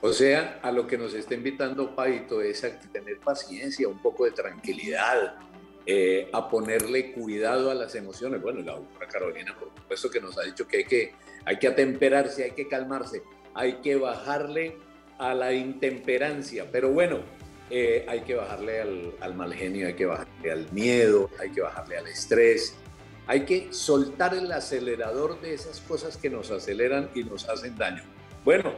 O 0.00 0.12
sea, 0.12 0.60
a 0.62 0.70
lo 0.70 0.86
que 0.86 0.96
nos 0.96 1.12
está 1.14 1.34
invitando 1.34 1.94
Paito 1.96 2.40
es 2.40 2.62
a 2.62 2.78
tener 2.78 3.18
paciencia, 3.18 3.88
un 3.88 4.00
poco 4.00 4.26
de 4.26 4.30
tranquilidad, 4.30 5.34
eh, 5.86 6.28
a 6.32 6.48
ponerle 6.48 7.12
cuidado 7.12 7.70
a 7.70 7.74
las 7.74 7.94
emociones. 7.96 8.40
Bueno, 8.40 8.60
la 8.60 8.74
doctora 8.74 9.08
Carolina, 9.08 9.56
por 9.58 9.70
supuesto 9.74 10.10
que 10.10 10.20
nos 10.20 10.38
ha 10.38 10.42
dicho 10.42 10.68
que 10.68 10.78
hay 10.78 10.84
que, 10.84 11.14
hay 11.44 11.58
que 11.58 11.66
atemperarse, 11.66 12.44
hay 12.44 12.50
que 12.52 12.68
calmarse, 12.68 13.22
hay 13.54 13.74
que 13.80 13.96
bajarle 13.96 14.76
a 15.18 15.34
la 15.34 15.52
intemperancia. 15.52 16.66
Pero 16.70 16.90
bueno, 16.90 17.18
eh, 17.68 18.06
hay 18.08 18.20
que 18.20 18.36
bajarle 18.36 18.80
al, 18.80 19.14
al 19.20 19.34
mal 19.34 19.52
genio, 19.52 19.88
hay 19.88 19.94
que 19.94 20.06
bajarle 20.06 20.52
al 20.52 20.70
miedo, 20.72 21.28
hay 21.40 21.50
que 21.50 21.60
bajarle 21.60 21.98
al 21.98 22.06
estrés, 22.06 22.76
hay 23.28 23.44
que 23.44 23.72
soltar 23.72 24.34
el 24.34 24.50
acelerador 24.50 25.38
de 25.40 25.52
esas 25.52 25.80
cosas 25.80 26.16
que 26.16 26.30
nos 26.30 26.50
aceleran 26.50 27.10
y 27.14 27.24
nos 27.24 27.46
hacen 27.46 27.76
daño. 27.76 28.02
Bueno, 28.42 28.72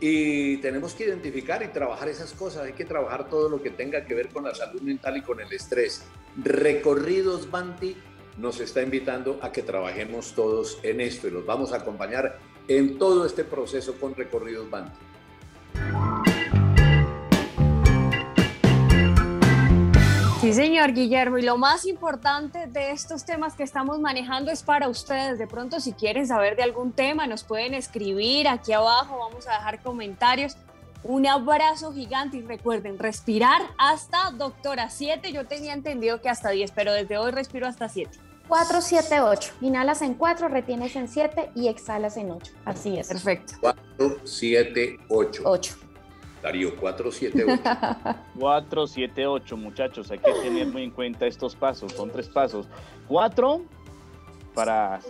y 0.00 0.56
tenemos 0.56 0.94
que 0.94 1.04
identificar 1.04 1.62
y 1.62 1.68
trabajar 1.68 2.08
esas 2.08 2.32
cosas. 2.32 2.64
Hay 2.64 2.72
que 2.72 2.84
trabajar 2.84 3.30
todo 3.30 3.48
lo 3.48 3.62
que 3.62 3.70
tenga 3.70 4.04
que 4.04 4.16
ver 4.16 4.28
con 4.30 4.42
la 4.42 4.54
salud 4.56 4.82
mental 4.82 5.18
y 5.18 5.22
con 5.22 5.40
el 5.40 5.52
estrés. 5.52 6.02
Recorridos 6.36 7.48
Banti 7.48 7.96
nos 8.38 8.58
está 8.58 8.82
invitando 8.82 9.38
a 9.40 9.52
que 9.52 9.62
trabajemos 9.62 10.34
todos 10.34 10.80
en 10.82 11.00
esto 11.00 11.28
y 11.28 11.30
los 11.30 11.46
vamos 11.46 11.72
a 11.72 11.76
acompañar 11.76 12.40
en 12.66 12.98
todo 12.98 13.24
este 13.24 13.44
proceso 13.44 13.94
con 14.00 14.16
recorridos 14.16 14.68
Banti. 14.68 14.98
Sí, 20.42 20.52
señor 20.52 20.92
Guillermo. 20.92 21.38
Y 21.38 21.42
lo 21.42 21.56
más 21.56 21.86
importante 21.86 22.66
de 22.66 22.90
estos 22.90 23.24
temas 23.24 23.54
que 23.54 23.62
estamos 23.62 24.00
manejando 24.00 24.50
es 24.50 24.64
para 24.64 24.88
ustedes. 24.88 25.38
De 25.38 25.46
pronto, 25.46 25.78
si 25.78 25.92
quieren 25.92 26.26
saber 26.26 26.56
de 26.56 26.64
algún 26.64 26.90
tema, 26.90 27.28
nos 27.28 27.44
pueden 27.44 27.74
escribir 27.74 28.48
aquí 28.48 28.72
abajo. 28.72 29.20
Vamos 29.20 29.46
a 29.46 29.52
dejar 29.52 29.80
comentarios. 29.84 30.56
Un 31.04 31.28
abrazo 31.28 31.92
gigante 31.92 32.38
y 32.38 32.42
recuerden, 32.42 32.98
respirar 32.98 33.62
hasta 33.78 34.32
doctora 34.32 34.90
7. 34.90 35.30
Yo 35.30 35.46
tenía 35.46 35.74
entendido 35.74 36.20
que 36.20 36.28
hasta 36.28 36.50
10, 36.50 36.72
pero 36.72 36.92
desde 36.92 37.18
hoy 37.18 37.30
respiro 37.30 37.68
hasta 37.68 37.88
7. 37.88 38.10
4, 38.48 38.80
7, 38.80 39.20
8. 39.20 39.52
Inhalas 39.60 40.02
en 40.02 40.14
4, 40.14 40.48
retienes 40.48 40.96
en 40.96 41.06
7 41.06 41.52
y 41.54 41.68
exhalas 41.68 42.16
en 42.16 42.32
8. 42.32 42.52
Así 42.64 42.98
es. 42.98 43.06
Perfecto. 43.06 43.54
4, 43.60 44.16
7, 44.24 44.98
8. 45.08 45.42
8. 45.44 45.91
Darío, 46.42 46.74
4, 46.76 47.12
7, 47.12 47.44
8. 47.44 47.62
4, 48.38 48.86
7, 48.86 49.26
8, 49.26 49.56
muchachos. 49.56 50.10
Hay 50.10 50.18
que 50.18 50.32
tener 50.32 50.66
muy 50.66 50.82
en 50.82 50.90
cuenta 50.90 51.26
estos 51.26 51.54
pasos. 51.54 51.92
Son 51.92 52.10
tres 52.10 52.28
pasos. 52.28 52.66
4 53.08 53.62
para 54.54 55.00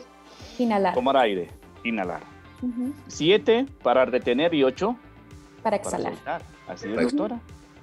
Inhalar. 0.58 0.94
tomar 0.94 1.16
aire, 1.16 1.48
inhalar. 1.84 2.22
7 3.08 3.66
para 3.82 4.04
retener 4.04 4.54
y 4.54 4.62
8 4.62 4.96
Para 5.62 5.76
exhalar. 5.76 6.14
soltar. 6.14 6.42
Así 6.68 6.88
es, 6.88 7.00
doctora. 7.02 7.40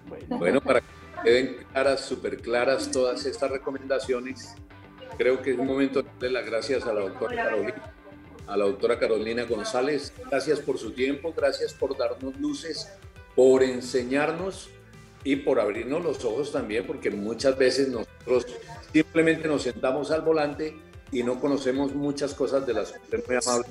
Bueno, 0.07 0.37
Bueno, 0.37 0.61
para 0.61 0.81
que 0.81 0.87
queden 1.23 1.57
claras, 1.73 2.01
súper 2.01 2.37
claras 2.41 2.89
todas 2.91 3.25
estas 3.25 3.51
recomendaciones, 3.51 4.55
creo 5.17 5.41
que 5.41 5.51
es 5.51 5.59
un 5.59 5.67
momento 5.67 6.01
de 6.01 6.09
darle 6.19 6.29
las 6.31 6.45
gracias 6.45 6.85
a 6.85 6.93
la 6.93 7.01
doctora 7.01 7.35
Carolina, 7.43 7.93
a 8.47 8.57
la 8.57 8.65
doctora 8.65 8.97
Carolina 8.99 9.43
González. 9.43 10.13
Gracias 10.29 10.59
por 10.61 10.77
su 10.77 10.91
tiempo, 10.91 11.33
gracias 11.35 11.73
por 11.73 11.97
darnos 11.97 12.39
luces, 12.39 12.89
por 13.39 13.63
enseñarnos 13.63 14.69
y 15.23 15.37
por 15.37 15.61
abrirnos 15.61 16.03
los 16.03 16.25
ojos 16.25 16.51
también, 16.51 16.85
porque 16.85 17.09
muchas 17.09 17.57
veces 17.57 17.87
nosotros 17.87 18.45
simplemente 18.91 19.47
nos 19.47 19.63
sentamos 19.63 20.11
al 20.11 20.23
volante 20.23 20.77
y 21.09 21.23
no 21.23 21.39
conocemos 21.39 21.95
muchas 21.95 22.33
cosas 22.33 22.67
de 22.67 22.73
las 22.73 22.91
que 22.91 23.23
muy 23.25 23.37
amable 23.37 23.69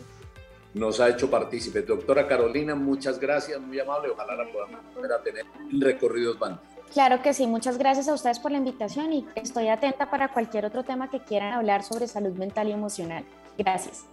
nos 0.72 1.00
ha 1.00 1.10
hecho 1.10 1.30
partícipes. 1.30 1.86
Doctora 1.86 2.26
Carolina, 2.26 2.74
muchas 2.74 3.18
gracias, 3.20 3.60
muy 3.60 3.78
amable. 3.78 4.08
Ojalá 4.08 4.36
la 4.42 4.50
podamos 4.50 4.80
volver 4.94 5.12
a 5.12 5.22
tener 5.22 5.44
en 5.70 5.78
recorridos 5.82 6.38
Banti. 6.38 6.66
Claro 6.94 7.20
que 7.20 7.34
sí, 7.34 7.46
muchas 7.46 7.76
gracias 7.76 8.08
a 8.08 8.14
ustedes 8.14 8.38
por 8.38 8.50
la 8.50 8.56
invitación 8.56 9.12
y 9.12 9.26
estoy 9.34 9.68
atenta 9.68 10.10
para 10.10 10.32
cualquier 10.32 10.64
otro 10.64 10.82
tema 10.82 11.10
que 11.10 11.20
quieran 11.20 11.52
hablar 11.52 11.82
sobre 11.82 12.08
salud 12.08 12.32
mental 12.38 12.68
y 12.68 12.72
emocional. 12.72 13.22
Gracias. 13.58 14.06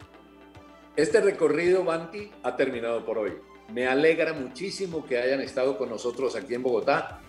Este 0.97 1.21
recorrido 1.21 1.85
Banti 1.85 2.29
ha 2.43 2.57
terminado 2.57 3.05
por 3.05 3.19
hoy. 3.19 3.54
Me 3.73 3.87
alegra 3.87 4.33
muchísimo 4.33 5.05
que 5.05 5.17
hayan 5.17 5.41
estado 5.41 5.77
con 5.77 5.89
nosotros 5.89 6.35
aquí 6.35 6.53
en 6.53 6.63
Bogotá. 6.63 7.19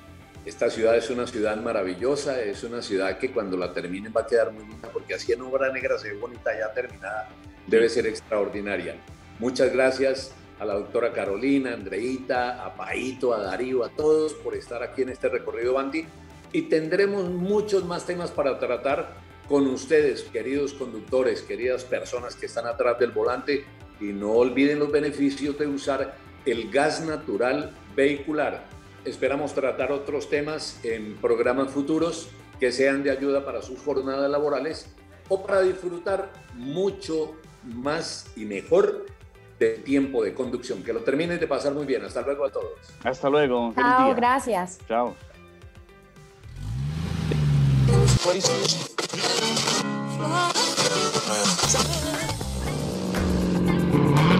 Esta 0.44 0.70
ciudad 0.70 0.96
es 0.96 1.10
una 1.10 1.26
ciudad 1.26 1.56
maravillosa, 1.56 2.40
es 2.40 2.62
una 2.62 2.80
ciudad 2.82 3.18
que 3.18 3.32
cuando 3.32 3.56
la 3.56 3.72
terminen 3.72 4.12
va 4.16 4.20
a 4.20 4.26
quedar 4.26 4.52
muy 4.52 4.64
linda 4.64 4.88
porque 4.92 5.14
así 5.14 5.32
en 5.32 5.42
obra 5.42 5.72
negra 5.72 5.98
se 5.98 6.12
ve 6.12 6.18
bonita 6.18 6.56
ya 6.56 6.72
terminada, 6.72 7.28
debe 7.66 7.88
ser 7.88 8.06
extraordinaria. 8.06 8.96
Muchas 9.40 9.72
gracias 9.72 10.32
a 10.60 10.64
la 10.64 10.74
doctora 10.74 11.12
Carolina, 11.12 11.72
Andreita, 11.72 12.64
a 12.64 12.76
Paito, 12.76 13.34
a 13.34 13.40
Darío, 13.40 13.84
a 13.84 13.88
todos 13.88 14.34
por 14.34 14.54
estar 14.54 14.82
aquí 14.82 15.02
en 15.02 15.08
este 15.08 15.28
recorrido 15.28 15.74
Banti 15.74 16.06
y 16.52 16.62
tendremos 16.62 17.28
muchos 17.28 17.84
más 17.84 18.06
temas 18.06 18.30
para 18.30 18.58
tratar 18.58 19.16
con 19.48 19.66
ustedes, 19.66 20.22
queridos 20.22 20.74
conductores, 20.74 21.42
queridas 21.42 21.84
personas 21.84 22.36
que 22.36 22.46
están 22.46 22.66
atrás 22.66 22.98
del 22.98 23.10
volante 23.10 23.64
y 24.00 24.06
no 24.06 24.32
olviden 24.32 24.78
los 24.78 24.90
beneficios 24.90 25.58
de 25.58 25.66
usar 25.66 26.16
el 26.46 26.70
gas 26.70 27.04
natural 27.04 27.74
vehicular. 27.94 28.64
Esperamos 29.04 29.54
tratar 29.54 29.92
otros 29.92 30.30
temas 30.30 30.80
en 30.84 31.16
programas 31.16 31.70
futuros 31.70 32.28
que 32.58 32.72
sean 32.72 33.02
de 33.02 33.10
ayuda 33.10 33.44
para 33.44 33.62
sus 33.62 33.80
jornadas 33.80 34.30
laborales 34.30 34.94
o 35.28 35.44
para 35.44 35.62
disfrutar 35.62 36.32
mucho 36.54 37.34
más 37.62 38.26
y 38.36 38.44
mejor 38.44 39.06
del 39.58 39.82
tiempo 39.82 40.22
de 40.22 40.34
conducción. 40.34 40.82
Que 40.82 40.92
lo 40.92 41.00
terminen 41.00 41.38
de 41.38 41.46
pasar 41.46 41.72
muy 41.72 41.84
bien. 41.86 42.04
Hasta 42.04 42.22
luego 42.22 42.46
a 42.46 42.50
todos. 42.50 42.72
hasta 43.02 43.28
luego. 43.28 43.72
Chao, 43.74 44.14
gracias. 44.14 44.78
Chao. 44.86 45.14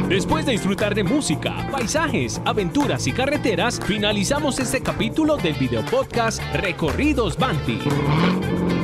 Después 0.08 0.46
de 0.46 0.52
disfrutar 0.52 0.94
de 0.94 1.02
música, 1.02 1.68
paisajes, 1.72 2.40
aventuras 2.44 3.08
y 3.08 3.12
carreteras, 3.12 3.80
finalizamos 3.84 4.60
este 4.60 4.80
capítulo 4.80 5.36
del 5.36 5.54
video 5.54 5.84
podcast 5.84 6.40
Recorridos 6.54 7.36
Banti. 7.36 7.80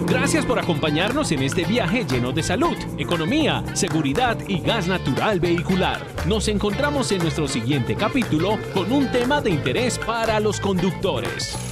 Gracias 0.06 0.44
por 0.44 0.58
acompañarnos 0.58 1.30
en 1.30 1.42
este 1.42 1.64
viaje 1.64 2.04
lleno 2.04 2.32
de 2.32 2.42
salud, 2.42 2.76
economía, 2.98 3.62
seguridad 3.74 4.37
y 4.48 4.58
gas 4.58 4.88
natural 4.88 5.38
vehicular. 5.38 6.04
Nos 6.26 6.48
encontramos 6.48 7.12
en 7.12 7.18
nuestro 7.22 7.46
siguiente 7.46 7.94
capítulo 7.94 8.58
con 8.74 8.90
un 8.90 9.11
tema 9.12 9.40
de 9.40 9.50
interés 9.50 10.00
para 10.00 10.40
los 10.40 10.58
conductores. 10.58 11.71